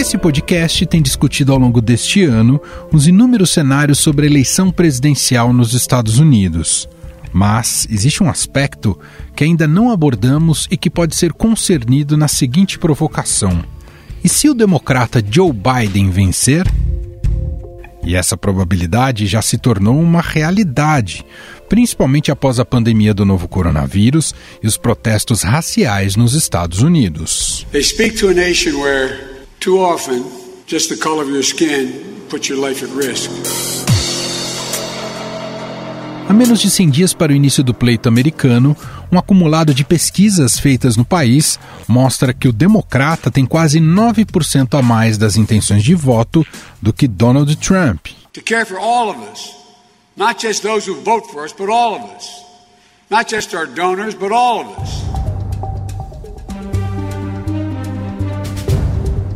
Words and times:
Esse 0.00 0.16
podcast 0.16 0.86
tem 0.86 1.02
discutido 1.02 1.52
ao 1.52 1.58
longo 1.58 1.78
deste 1.78 2.24
ano 2.24 2.58
os 2.90 3.06
inúmeros 3.06 3.50
cenários 3.50 3.98
sobre 3.98 4.24
a 4.24 4.30
eleição 4.30 4.70
presidencial 4.70 5.52
nos 5.52 5.74
Estados 5.74 6.18
Unidos. 6.18 6.88
Mas 7.34 7.86
existe 7.90 8.22
um 8.22 8.30
aspecto 8.30 8.98
que 9.36 9.44
ainda 9.44 9.68
não 9.68 9.90
abordamos 9.90 10.66
e 10.70 10.76
que 10.78 10.88
pode 10.88 11.14
ser 11.14 11.34
concernido 11.34 12.16
na 12.16 12.28
seguinte 12.28 12.78
provocação: 12.78 13.62
e 14.24 14.28
se 14.28 14.48
o 14.48 14.54
democrata 14.54 15.22
Joe 15.22 15.52
Biden 15.52 16.10
vencer? 16.10 16.66
E 18.02 18.16
essa 18.16 18.38
probabilidade 18.38 19.26
já 19.26 19.42
se 19.42 19.58
tornou 19.58 20.00
uma 20.00 20.22
realidade, 20.22 21.26
principalmente 21.68 22.30
após 22.30 22.58
a 22.58 22.64
pandemia 22.64 23.12
do 23.12 23.26
novo 23.26 23.46
coronavírus 23.46 24.34
e 24.62 24.66
os 24.66 24.78
protestos 24.78 25.42
raciais 25.42 26.16
nos 26.16 26.32
Estados 26.32 26.80
Unidos. 26.80 27.66
They 27.70 27.84
speak 27.84 28.16
to 28.16 28.30
a 28.30 28.32
nation 28.32 28.80
where 28.80 29.39
too 29.60 29.78
often 29.78 30.24
just 30.66 30.88
the 30.88 30.96
color 30.96 31.22
of 31.22 31.28
your 31.28 31.42
skin 31.42 32.22
puts 32.28 32.48
your 32.48 32.58
life 32.58 32.82
at 32.82 32.90
risk. 32.96 33.30
A 36.28 36.32
menos 36.32 36.60
de 36.60 36.70
100 36.70 36.90
dias 36.90 37.12
para 37.12 37.32
o 37.32 37.34
início 37.34 37.62
do 37.62 37.74
pleito 37.74 38.08
americano, 38.08 38.76
um 39.10 39.18
acumulado 39.18 39.74
de 39.74 39.84
pesquisas 39.84 40.58
feitas 40.58 40.96
no 40.96 41.04
país 41.04 41.58
mostra 41.88 42.32
que 42.32 42.46
o 42.46 42.52
democrata 42.52 43.30
tem 43.32 43.44
quase 43.44 43.80
9% 43.80 44.78
a 44.78 44.80
mais 44.80 45.18
das 45.18 45.36
intenções 45.36 45.82
de 45.82 45.94
voto 45.94 46.46
do 46.80 46.92
que 46.92 47.08
Donald 47.08 47.54
Trump. 47.56 48.06
To 48.32 48.40
care 48.40 48.64
for 48.64 48.78
all 48.78 49.10
of 49.10 49.18
us, 49.30 49.56
not 50.16 50.40
just 50.40 50.62
those 50.62 50.88
who 50.88 51.02
vote 51.02 51.26
for 51.32 51.44
us, 51.44 51.52
but 51.52 51.68
all 51.68 51.96
of 51.96 52.04
us. 52.16 52.30
Not 53.10 53.28
just 53.28 53.52
our 53.56 53.66
donors, 53.66 54.14
but 54.14 54.30
all 54.30 54.60
of 54.60 54.78
us. 54.78 55.29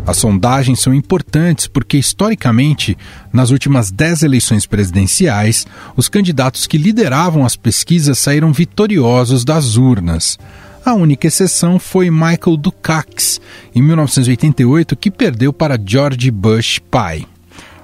As 0.07 0.19
sondagens 0.19 0.81
são 0.81 0.93
importantes 0.93 1.67
porque, 1.67 1.97
historicamente, 1.97 2.97
nas 3.33 3.51
últimas 3.51 3.91
dez 3.91 4.23
eleições 4.23 4.67
presidenciais, 4.67 5.67
os 5.97 6.09
candidatos 6.09 6.67
que 6.67 6.77
lideravam 6.77 7.45
as 7.45 7.57
pesquisas 7.57 8.19
saíram 8.19 8.53
vitoriosos 8.53 9.45
das 9.45 9.77
urnas. 9.77 10.39
A 10.85 10.93
única 10.93 11.27
exceção 11.27 11.79
foi 11.79 12.11
Michael 12.11 12.59
Dukakis, 12.59 13.41
em 13.75 13.81
1988, 13.81 14.95
que 14.95 15.11
perdeu 15.11 15.51
para 15.51 15.81
George 15.83 16.31
Bush 16.31 16.79
pai. 16.91 17.25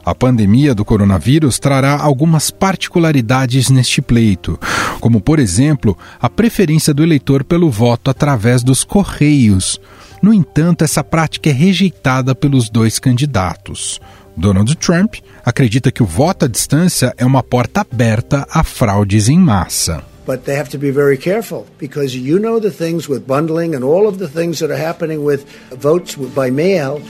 A 0.04 0.14
pandemia 0.14 0.74
do 0.74 0.84
coronavírus 0.84 1.58
trará 1.58 1.98
algumas 1.98 2.50
particularidades 2.50 3.70
neste 3.70 4.02
pleito, 4.02 4.58
como, 5.00 5.20
por 5.20 5.38
exemplo, 5.38 5.96
a 6.20 6.28
preferência 6.28 6.92
do 6.92 7.02
eleitor 7.02 7.44
pelo 7.44 7.70
voto 7.70 8.10
através 8.10 8.62
dos 8.62 8.84
correios. 8.84 9.80
No 10.22 10.34
entanto, 10.34 10.84
essa 10.84 11.02
prática 11.02 11.48
é 11.48 11.52
rejeitada 11.52 12.34
pelos 12.34 12.68
dois 12.68 12.98
candidatos. 12.98 14.00
Donald 14.36 14.74
Trump 14.76 15.14
acredita 15.44 15.90
que 15.90 16.02
o 16.02 16.06
voto 16.06 16.44
à 16.44 16.48
distância 16.48 17.14
é 17.16 17.24
uma 17.24 17.42
porta 17.42 17.80
aberta 17.80 18.46
a 18.50 18.62
fraudes 18.62 19.28
em 19.28 19.38
massa. 19.38 20.02
But 20.26 20.44
they 20.44 20.58
have 20.58 20.70
to 20.70 20.78
be 20.78 20.92
very 20.92 21.16
careful 21.16 21.66
because 21.78 22.16
you 22.16 22.38
know 22.38 22.60
the 22.60 22.70
things 22.70 23.08
with 23.08 23.20
bundling 23.20 23.74
and 23.74 23.82
all 23.82 24.06
of 24.06 24.18
the 24.18 24.28
things 24.28 24.60
that 24.60 24.70
are 24.70 24.80
happening 24.80 25.24
with 25.24 25.44
votes 25.76 26.14
by 26.14 26.50
mail. 26.50 27.02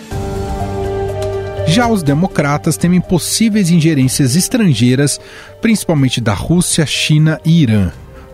Já 1.67 1.87
os 1.89 2.03
democratas 2.03 2.77
temem 2.77 3.01
possíveis 3.01 3.71
ingerências 3.71 4.35
estrangeiras, 4.35 5.21
principalmente 5.61 6.21
da 6.21 6.35
Rússia, 6.35 6.85
China 6.87 7.41
e 7.45 7.63
Irã. 7.63 7.93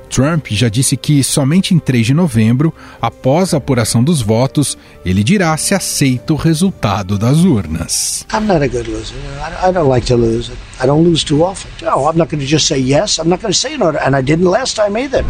Trump 0.09 0.47
já 0.51 0.69
disse 0.69 0.97
que 0.97 1.23
somente 1.23 1.75
em 1.75 1.79
3 1.79 2.07
de 2.07 2.15
novembro, 2.15 2.73
após 3.01 3.53
a 3.53 3.59
apuração 3.59 4.03
dos 4.03 4.23
votos, 4.23 4.77
ele 5.05 5.23
dirá 5.23 5.57
se 5.57 5.75
aceita 5.75 6.33
o 6.33 6.37
resultado 6.37 7.19
das 7.19 7.39
urnas. 7.39 8.27
I'm 8.33 8.47
not 8.47 8.63
a 8.63 8.69
good 8.69 8.91
loser. 8.91 9.17
I 9.63 9.73
don't 9.73 9.89
like 9.89 10.07
to 10.07 10.17
lose. 10.17 10.51
I 10.83 10.87
don't 10.87 11.05
lose 11.05 11.25
too 11.25 11.43
often. 11.43 11.71
No, 11.83 12.09
I'm 12.09 12.17
not 12.17 12.31
going 12.31 12.41
to 12.41 12.47
just 12.47 12.67
say 12.67 12.79
yes. 12.79 13.19
I'm 13.19 13.29
not 13.29 13.41
going 13.41 13.53
to 13.53 13.59
say 13.59 13.77
no, 13.77 13.89
and 13.91 14.17
I 14.17 14.23
didn't 14.23 14.51
last 14.51 14.77
time 14.77 14.97
either. 14.97 15.25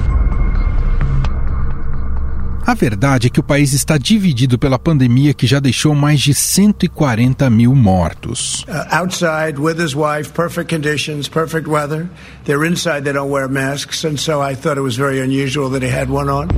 A 2.67 2.75
verdade 2.75 3.29
é 3.29 3.31
que 3.31 3.39
o 3.39 3.45
país 3.45 3.73
está 3.73 3.97
dividido 3.97 4.59
pela 4.59 4.77
pandemia 4.77 5.33
que 5.33 5.47
já 5.47 5.61
deixou 5.61 5.95
mais 5.95 6.21
de 6.21 6.35
140 6.35 7.49
mil 7.49 7.73
mortos. 7.77 8.65
Uh, 8.65 8.93
outside 8.93 9.61
with 9.61 9.81
his 9.81 9.95
wife, 9.95 10.33
perfect 10.33 10.75
conditions, 10.75 11.29
perfect 11.29 11.71
weather. 11.71 12.09
They're 12.45 12.67
inside, 12.67 13.05
they 13.05 13.13
don't 13.13 13.31
wear 13.31 13.49
masks, 13.49 14.05
and 14.05 14.17
so 14.17 14.43
I 14.43 14.57
thought 14.57 14.79
it 14.79 14.83
was 14.83 14.97
very 14.97 15.21
unusual 15.21 15.71
that 15.71 15.85
he 15.85 15.89
had 15.89 16.11
one 16.11 16.29
on. 16.29 16.49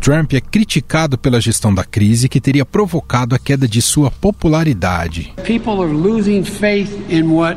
Trump 0.00 0.34
é 0.34 0.40
criticado 0.40 1.16
pela 1.16 1.40
gestão 1.40 1.72
da 1.72 1.84
crise 1.84 2.28
que 2.28 2.40
teria 2.40 2.66
provocado 2.66 3.36
a 3.36 3.38
queda 3.38 3.68
de 3.68 3.80
sua 3.80 4.10
popularidade. 4.10 5.32
People 5.44 5.80
are 5.80 5.92
losing 5.92 6.42
faith 6.42 6.90
in 7.08 7.30
what 7.30 7.56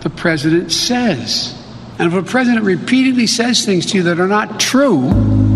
the 0.00 0.10
president 0.10 0.72
says. 0.72 1.54
And 2.00 2.08
if 2.08 2.18
a 2.18 2.24
president 2.24 2.64
repeatedly 2.64 3.28
says 3.28 3.64
things 3.64 3.86
to 3.92 3.98
you 3.98 4.02
that 4.02 4.18
are 4.20 4.26
not 4.26 4.58
true, 4.58 5.51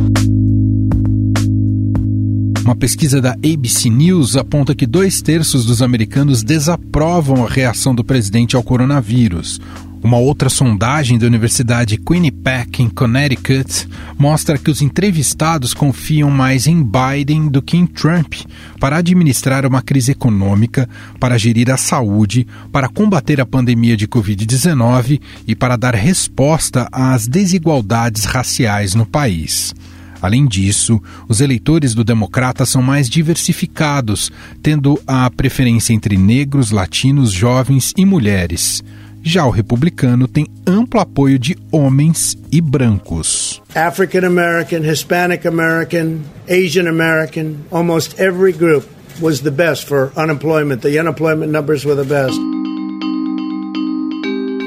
uma 2.67 2.75
pesquisa 2.75 3.21
da 3.21 3.31
ABC 3.31 3.89
News 3.89 4.37
aponta 4.37 4.75
que 4.75 4.89
dois 4.89 5.23
terços 5.23 5.65
dos 5.65 5.81
americanos 5.83 6.43
desaprovam 6.43 7.47
a 7.47 7.49
reação 7.49 7.95
do 7.95 8.03
presidente 8.03 8.57
ao 8.57 8.63
coronavírus. 8.63 9.61
Uma 10.03 10.19
outra 10.19 10.49
sondagem 10.49 11.17
da 11.17 11.29
Universidade 11.29 11.97
Quinnipiac, 11.97 12.83
em 12.83 12.89
Connecticut, 12.89 13.89
mostra 14.19 14.59
que 14.59 14.69
os 14.69 14.83
entrevistados 14.83 15.75
confiam 15.75 16.29
mais 16.29 16.67
em 16.67 16.83
Biden 16.83 17.49
do 17.49 17.63
que 17.63 17.77
em 17.77 17.87
Trump 17.87 18.35
para 18.81 18.97
administrar 18.97 19.65
uma 19.65 19.81
crise 19.81 20.11
econômica, 20.11 20.89
para 21.21 21.39
gerir 21.39 21.71
a 21.71 21.77
saúde, 21.77 22.49
para 22.73 22.89
combater 22.89 23.41
a 23.41 23.47
pandemia 23.47 23.97
de 23.97 24.09
Covid-19 24.09 25.21
e 25.47 25.55
para 25.55 25.77
dar 25.77 25.95
resposta 25.95 26.89
às 26.91 27.29
desigualdades 27.29 28.25
raciais 28.25 28.93
no 28.93 29.07
país. 29.07 29.73
Além 30.21 30.47
disso, 30.47 31.01
os 31.29 31.41
eleitores 31.41 31.95
do 31.95 32.05
Democrata 32.05 32.65
são 32.65 32.83
mais 32.83 33.09
diversificados, 33.09 34.31
tendo 34.63 35.01
a 35.07 35.31
preferência 35.31 35.93
entre 35.93 36.17
negros, 36.17 36.71
latinos, 36.71 37.33
jovens 37.33 37.93
e 37.97 38.05
mulheres. 38.05 38.83
Já 39.23 39.45
o 39.45 39.51
republicano 39.51 40.29
tem 40.29 40.47
amplo 40.65 41.01
apoio 41.01 41.37
de 41.37 41.57
homens 41.73 42.39
e 42.53 42.61
brancos. 42.61 43.61
African 43.75 44.25
American, 44.25 44.89
Hispanic 44.89 45.49
American, 45.49 46.21
Asian 46.49 46.89
American, 46.89 47.57
almost 47.73 48.21
every 48.21 48.53
group 48.53 48.85
was 49.21 49.41
the 49.41 49.51
best 49.51 49.89
for 49.89 50.13
unemployment. 50.17 50.83
The 50.83 51.01
unemployment 51.01 51.51
numbers 51.51 51.85
were 51.85 51.97
the 52.01 52.09
best. 52.09 52.56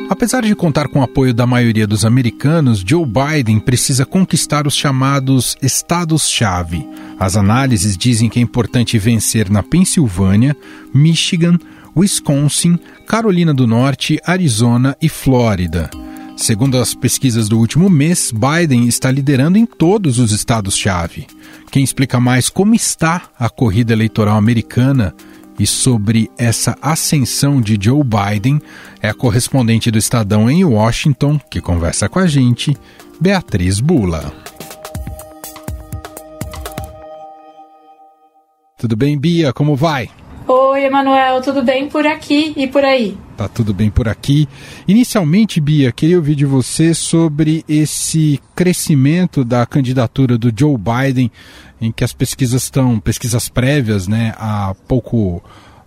Apesar 0.10 0.42
de 0.42 0.56
contar 0.56 0.88
com 0.88 1.00
o 1.00 1.04
apoio 1.04 1.36
da 1.36 1.46
maioria 1.46 1.86
dos 1.86 2.04
americanos, 2.04 2.84
Joe 2.86 3.06
Biden 3.06 3.60
precisa 3.60 4.08
conquistar 4.08 4.66
os 4.66 4.76
chamados 4.76 5.56
estados-chave. 5.62 6.84
As 7.20 7.38
análises 7.38 7.96
dizem 7.96 8.28
que 8.28 8.40
é 8.40 8.42
importante 8.42 8.98
vencer 8.98 9.52
na 9.52 9.62
Pensilvânia, 9.62 10.58
Michigan, 10.92 11.60
Wisconsin, 11.96 12.80
Carolina 13.08 13.54
do 13.54 13.68
Norte, 13.68 14.20
Arizona 14.26 14.98
e 15.00 15.08
Flórida. 15.08 15.92
Segundo 16.36 16.78
as 16.78 16.96
pesquisas 16.96 17.48
do 17.48 17.60
último 17.60 17.88
mês, 17.88 18.32
Biden 18.32 18.88
está 18.88 19.12
liderando 19.12 19.60
em 19.60 19.66
todos 19.66 20.18
os 20.18 20.32
estados-chave. 20.32 21.28
Quem 21.70 21.84
explica 21.84 22.20
mais 22.20 22.50
como 22.50 22.74
está 22.74 23.24
a 23.38 23.48
corrida 23.48 23.94
eleitoral 23.94 24.38
americana 24.38 25.14
e 25.60 25.68
sobre 25.68 26.32
essa 26.38 26.78
ascensão 26.82 27.60
de 27.60 27.78
Joe 27.80 28.02
Biden 28.04 28.62
é 29.02 29.10
a 29.10 29.14
correspondente 29.14 29.92
do 29.92 29.98
Estadão 29.98 30.50
em 30.50 30.64
Washington, 30.64 31.40
que 31.52 31.60
conversa 31.60 32.08
com 32.08 32.18
a 32.18 32.26
gente, 32.26 32.78
Beatriz 33.20 33.82
Bula. 33.82 34.34
Tudo 38.78 38.96
bem, 38.96 39.20
Bia? 39.20 39.52
Como 39.52 39.76
vai? 39.76 40.10
Oi, 40.48 40.86
Emanuel, 40.86 41.42
tudo 41.42 41.62
bem 41.62 41.90
por 41.90 42.08
aqui 42.08 42.54
e 42.56 42.66
por 42.66 42.84
aí? 42.84 43.16
Tá 43.38 43.48
tudo 43.48 43.74
bem 43.74 43.90
por 43.90 44.08
aqui. 44.08 44.48
Inicialmente, 44.88 45.60
Bia, 45.60 45.92
queria 45.92 46.18
ouvir 46.18 46.36
de 46.36 46.46
você 46.46 46.94
sobre 46.94 47.64
esse 47.68 48.40
crescimento 48.56 49.44
da 49.44 49.66
candidatura 49.66 50.38
do 50.38 50.52
Joe 50.58 50.76
Biden 50.78 51.30
em 51.82 51.92
que 51.92 52.04
as 52.04 52.14
pesquisas 52.14 52.64
estão, 52.64 53.00
pesquisas 53.00 53.50
prévias, 53.50 54.08
né, 54.08 54.34
há 54.38 54.76
pouco 54.88 55.42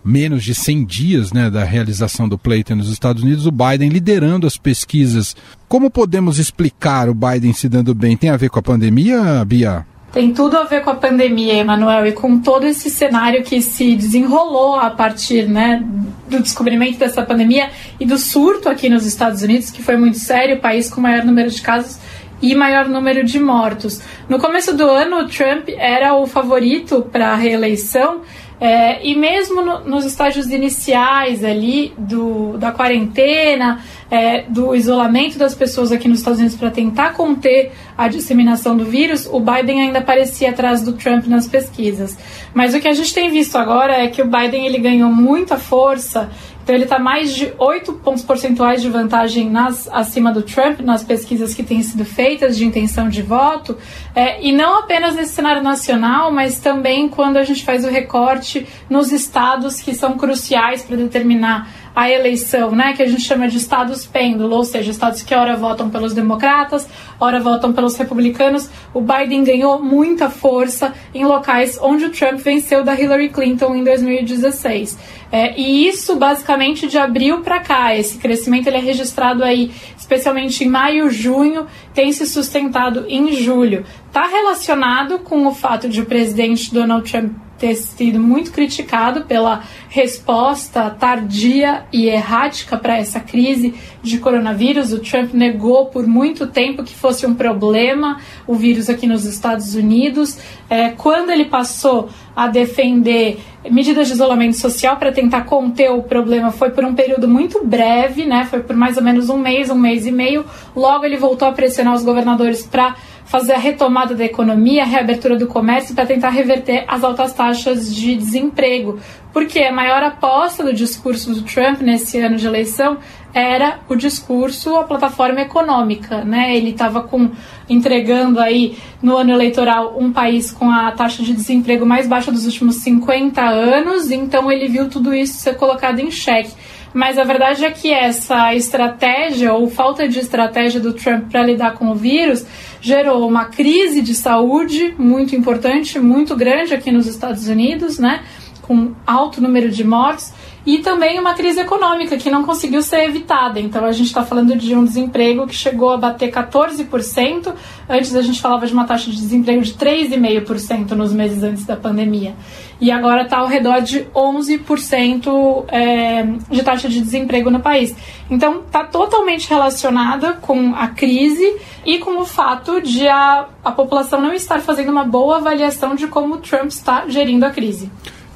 menos 0.05 0.43
de 0.43 0.55
100 0.55 0.85
dias 0.85 1.33
né, 1.33 1.49
da 1.49 1.65
realização 1.65 2.29
do 2.29 2.37
pleito 2.37 2.75
nos 2.75 2.89
Estados 2.89 3.23
Unidos, 3.23 3.47
o 3.47 3.53
Biden 3.53 3.89
liderando 3.89 4.47
as 4.47 4.57
pesquisas. 4.57 5.37
Como 5.69 5.91
podemos 5.91 6.39
explicar 6.39 7.09
o 7.09 7.15
Biden 7.15 7.53
se 7.53 7.69
dando 7.69 7.95
bem? 7.95 8.17
Tem 8.17 8.31
a 8.31 8.37
ver 8.37 8.51
com 8.51 8.59
a 8.59 8.63
pandemia, 8.63 9.45
Bia? 9.45 9.87
Tem 10.13 10.31
tudo 10.31 10.59
a 10.59 10.65
ver 10.65 10.83
com 10.83 10.91
a 10.91 10.95
pandemia, 10.95 11.55
Emanuel, 11.55 12.07
e 12.07 12.13
com 12.13 12.39
todo 12.39 12.67
esse 12.67 12.91
cenário 12.91 13.43
que 13.43 13.63
se 13.63 13.97
desenrolou 13.97 14.75
a 14.75 14.91
partir 14.91 15.49
né, 15.49 15.83
do 16.29 16.41
descobrimento 16.41 16.99
dessa 16.99 17.23
pandemia 17.23 17.71
e 17.99 18.05
do 18.05 18.19
surto 18.19 18.69
aqui 18.69 18.91
nos 18.91 19.07
Estados 19.07 19.41
Unidos, 19.41 19.71
que 19.71 19.83
foi 19.83 19.97
muito 19.97 20.19
sério, 20.19 20.57
o 20.57 20.61
país 20.61 20.91
com 20.91 21.01
o 21.01 21.03
maior 21.03 21.25
número 21.25 21.49
de 21.51 21.63
casos 21.63 21.99
e 22.43 22.55
maior 22.55 22.89
número 22.89 23.25
de 23.25 23.39
mortos. 23.39 24.03
No 24.29 24.39
começo 24.39 24.77
do 24.77 24.85
ano, 24.85 25.21
o 25.21 25.29
Trump 25.29 25.69
era 25.79 26.15
o 26.15 26.27
favorito 26.27 27.07
para 27.13 27.29
a 27.29 27.37
reeleição, 27.37 28.21
É, 28.65 29.05
e 29.05 29.17
mesmo 29.17 29.61
no, 29.61 29.81
nos 29.81 30.05
estágios 30.05 30.47
iniciais 30.47 31.43
ali 31.43 31.93
do, 31.99 32.57
da 32.59 32.71
quarentena, 32.71 33.81
é, 34.09 34.45
do 34.49 34.73
isolamento 34.73 35.37
das 35.37 35.53
pessoas 35.53 35.91
aqui 35.91 36.07
nos 36.07 36.19
Estados 36.21 36.39
Unidos 36.39 36.57
para 36.57 36.71
tentar 36.71 37.13
conter 37.13 37.73
a 37.99 38.07
disseminação 38.07 38.77
do 38.77 38.85
vírus, 38.85 39.27
o 39.27 39.41
Biden 39.41 39.81
ainda 39.81 40.01
parecia 40.01 40.51
atrás 40.51 40.81
do 40.81 40.93
Trump 40.93 41.27
nas 41.27 41.49
pesquisas. 41.49 42.17
Mas 42.55 42.73
o 42.73 42.79
que 42.79 42.87
a 42.87 42.95
gente 42.95 43.13
tem 43.13 43.29
visto 43.31 43.59
agora 43.59 43.95
é 43.95 44.07
que 44.07 44.23
o 44.23 44.27
Biden 44.27 44.65
ele 44.65 44.79
ganhou 44.79 45.11
muita 45.11 45.57
força 45.57 46.31
então 46.63 46.75
ele 46.75 46.85
está 46.85 46.99
mais 46.99 47.35
de 47.35 47.53
8 47.59 47.93
pontos 47.95 48.23
percentuais 48.23 48.81
de 48.81 48.89
vantagem 48.89 49.51
nas, 49.51 49.89
acima 49.93 50.33
do 50.33 50.43
Trump 50.43 50.81
nas 50.81 51.03
pesquisas 51.03 51.55
que 51.55 51.63
têm 51.63 51.83
sido 51.83 52.05
feitas 52.05 52.57
de 52.57 52.65
intenção 52.65 53.09
de 53.09 53.23
voto, 53.23 53.77
é, 54.15 54.45
e 54.47 54.53
não 54.53 54.79
apenas 54.79 55.15
nesse 55.15 55.33
cenário 55.33 55.63
nacional, 55.63 56.31
mas 56.31 56.61
também 56.61 57.09
quando 57.09 57.37
a 57.37 57.45
gente 57.45 57.65
faz 57.65 57.85
o 57.85 57.89
recorte 57.89 58.67
nos 58.89 59.11
estados 59.13 59.81
que 59.81 59.95
são 59.95 60.17
cruciais 60.17 60.83
para 60.83 60.97
determinar 60.97 61.69
a 61.95 62.11
eleição, 62.11 62.73
né, 62.73 62.95
que 62.95 63.03
a 63.03 63.07
gente 63.07 63.23
chama 63.23 63.49
de 63.49 63.59
estados 63.59 64.07
pêndulo, 64.07 64.57
ou 64.57 64.65
seja, 64.65 64.91
estados 64.91 65.23
que 65.23 65.35
ora 65.35 65.57
votam 65.57 65.91
pelos 65.91 66.15
democratas, 66.15 66.89
ora 67.21 67.39
votam 67.39 67.73
pelos 67.73 67.97
republicanos. 67.97 68.69
O 68.95 69.01
Biden 69.01 69.45
ganhou 69.45 69.83
muita 69.83 70.31
força 70.31 70.95
em 71.15 71.25
locais 71.25 71.79
onde 71.81 72.07
o 72.07 72.11
Trump 72.11 72.39
venceu 72.39 72.83
da 72.83 72.99
Hillary 72.99 73.29
Clinton 73.29 73.75
em 73.75 73.85
2016. 73.85 74.99
É, 75.31 75.59
e 75.59 75.89
isso 75.89 76.17
basicamente 76.17 76.87
de 76.87 76.99
abril 76.99 77.41
para 77.41 77.61
cá, 77.61 77.97
esse 77.97 78.19
crescimento 78.19 78.67
ele 78.67 78.77
é 78.77 78.81
registrado 78.81 79.43
aí, 79.43 79.73
especialmente 79.97 80.63
em 80.63 80.69
maio, 80.69 81.11
junho, 81.11 81.67
tem 81.95 82.13
se 82.13 82.27
sustentado 82.27 83.07
em 83.09 83.33
julho. 83.33 83.83
Está 84.13 84.27
relacionado 84.27 85.21
com 85.21 85.47
o 85.47 85.55
fato 85.55 85.89
de 85.89 86.03
o 86.03 86.05
presidente 86.05 86.71
Donald 86.71 87.11
Trump 87.11 87.33
ter 87.59 87.75
sido 87.77 88.21
muito 88.21 88.53
criticado 88.53 89.25
pela 89.25 89.63
resposta 89.89 90.91
tardia 90.91 91.85
e 91.91 92.09
errática 92.09 92.77
para 92.77 92.99
essa 92.99 93.21
crise 93.21 93.73
de 94.03 94.19
coronavírus. 94.19 94.93
O 94.93 94.99
Trump 94.99 95.33
negou 95.33 95.87
por 95.87 96.07
muito 96.07 96.47
tempo 96.47 96.85
que 96.85 96.95
fosse 96.95 97.25
um 97.25 97.35
problema 97.35 98.21
o 98.47 98.55
vírus 98.55 98.91
aqui 98.91 99.07
nos 99.07 99.25
Estados 99.25 99.75
Unidos. 99.75 100.39
É, 100.69 100.91
quando 100.91 101.31
ele 101.31 101.47
passou 101.47 102.11
a 102.37 102.49
defender 102.49 103.39
medidas 103.71 104.09
de 104.09 104.15
isolamento 104.15 104.57
social 104.57 104.97
para 104.97 105.13
tentar 105.13 105.43
conter 105.43 105.91
o 105.91 106.03
problema 106.03 106.51
foi 106.51 106.71
por 106.71 106.85
um 106.85 106.95
período 106.95 107.29
muito 107.29 107.65
breve, 107.65 108.27
né? 108.27 108.45
Foi 108.45 108.61
por 108.61 108.75
mais 108.75 108.97
ou 108.97 109.03
menos 109.03 109.31
um 109.31 109.39
mês, 109.39 109.71
um 109.71 109.79
mês 109.79 110.05
e 110.05 110.11
meio. 110.11 110.45
Logo 110.75 111.05
ele 111.05 111.17
voltou 111.17 111.49
a 111.49 111.53
pressionar 111.53 111.95
os 111.95 112.03
governadores 112.03 112.67
para 112.67 112.97
fazer 113.25 113.53
a 113.53 113.59
retomada 113.59 114.15
da 114.15 114.25
economia, 114.25 114.83
a 114.83 114.87
reabertura 114.87 115.37
do 115.37 115.47
comércio 115.47 115.95
para 115.95 116.07
tentar 116.07 116.31
reverter 116.31 116.85
as 116.87 117.03
altas 117.03 117.33
taxas 117.33 117.95
de 117.95 118.15
desemprego. 118.15 118.99
Porque 119.33 119.61
a 119.61 119.73
maior 119.73 120.03
aposta 120.03 120.63
do 120.63 120.73
discurso 120.73 121.35
do 121.35 121.43
Trump 121.43 121.81
nesse 121.81 122.19
ano 122.19 122.37
de 122.37 122.47
eleição 122.47 122.99
era 123.35 123.79
o 123.89 123.97
discurso, 123.97 124.77
a 124.77 124.85
plataforma 124.85 125.41
econômica, 125.41 126.23
né? 126.23 126.55
Ele 126.55 126.71
estava 126.71 127.03
com 127.03 127.31
entregando 127.69 128.39
aí 128.39 128.77
no 129.03 129.17
ano 129.17 129.33
eleitoral 129.33 129.97
um 129.99 130.13
país 130.13 130.51
com 130.51 130.71
a 130.71 130.91
taxa 130.93 131.23
de 131.23 131.33
desemprego 131.33 131.87
mais 131.87 132.07
baixa 132.07 132.31
dos 132.31 132.45
últimos 132.45 132.77
50 132.77 133.41
anos, 133.41 134.11
então 134.11 134.53
ele 134.53 134.69
viu 134.69 134.91
tudo 134.91 135.15
isso 135.15 135.39
ser 135.39 135.57
colocado 135.57 136.01
em 136.01 136.11
xeque. 136.11 136.53
Mas 136.93 137.19
a 137.19 137.25
verdade 137.25 137.65
é 137.65 137.71
que 137.71 137.91
essa 137.91 138.55
estratégia 138.55 139.55
ou 139.55 139.69
falta 139.69 140.07
de 140.07 140.19
estratégia 140.19 140.79
do 140.79 140.93
Trump 140.93 141.31
para 141.31 141.43
lidar 141.43 141.73
com 141.73 141.91
o 141.91 141.95
vírus 141.95 142.45
gerou 142.83 143.27
uma 143.27 143.45
crise 143.45 144.03
de 144.03 144.13
saúde 144.13 144.93
muito 144.99 145.37
importante, 145.37 146.01
muito 146.01 146.35
grande 146.35 146.75
aqui 146.75 146.91
nos 146.91 147.07
Estados 147.07 147.47
Unidos, 147.47 147.99
né? 147.99 148.25
Com 148.61 148.93
alto 149.07 149.41
número 149.41 149.71
de 149.71 149.85
mortes 149.85 150.35
e 150.65 150.79
também 150.79 151.19
uma 151.19 151.35
crise 151.35 151.61
econômica 151.61 152.17
que 152.17 152.31
não 152.31 152.45
conseguiu 152.45 152.83
ser 152.83 153.05
evitada. 153.05 153.59
Então 153.59 153.85
a 153.85 153.93
gente 153.93 154.07
está 154.07 154.25
falando 154.25 154.57
de 154.57 154.75
um 154.75 154.85
desemprego 154.85 155.47
que 155.47 155.55
chegou 155.55 155.91
a 155.91 155.97
bater 155.97 156.31
14%. 156.31 157.53
Antes 157.89 158.15
a 158.15 158.23
gente 158.23 158.41
falava 158.41 158.67
de 158.67 158.73
uma 158.73 158.85
taxa 158.85 159.11
de 159.11 159.17
desemprego 159.17 159.63
de 159.63 159.75
3,5% 159.75 160.93
nos 160.93 161.13
meses 161.13 161.43
antes 161.43 161.65
da 161.65 161.77
pandemia. 161.77 162.35
E 162.81 162.91
agora 162.91 163.23
está 163.23 163.39
ao 163.39 163.47
redor 163.47 163.81
de 163.81 164.07
11% 164.15 165.65
é, 165.69 166.25
de 166.51 166.63
taxa 166.63 166.89
de 166.89 167.01
desemprego 167.01 167.51
no 167.51 167.61
país. 167.61 167.95
Então 168.31 168.63
está 168.65 168.85
totalmente 168.85 169.49
relacionada 169.49 170.35
com 170.35 170.75
a 170.75 170.89
crise 170.89 171.57
e 171.85 171.99
com 171.99 172.21
o 172.21 172.25
fato 172.25 172.81
de 172.81 173.07
a, 173.09 173.47
a 173.65 173.73
população 173.73 174.21
não 174.21 174.33
estar 174.33 174.61
fazendo 174.61 174.91
uma 174.91 175.05
boa 175.05 175.39
avaliação 175.39 175.97
de 175.97 176.07
como 176.07 176.35
o 176.35 176.39
Trump 176.39 176.71
está 176.71 177.09
gerindo 177.09 177.45
a 177.45 177.51
crise. 177.51 177.91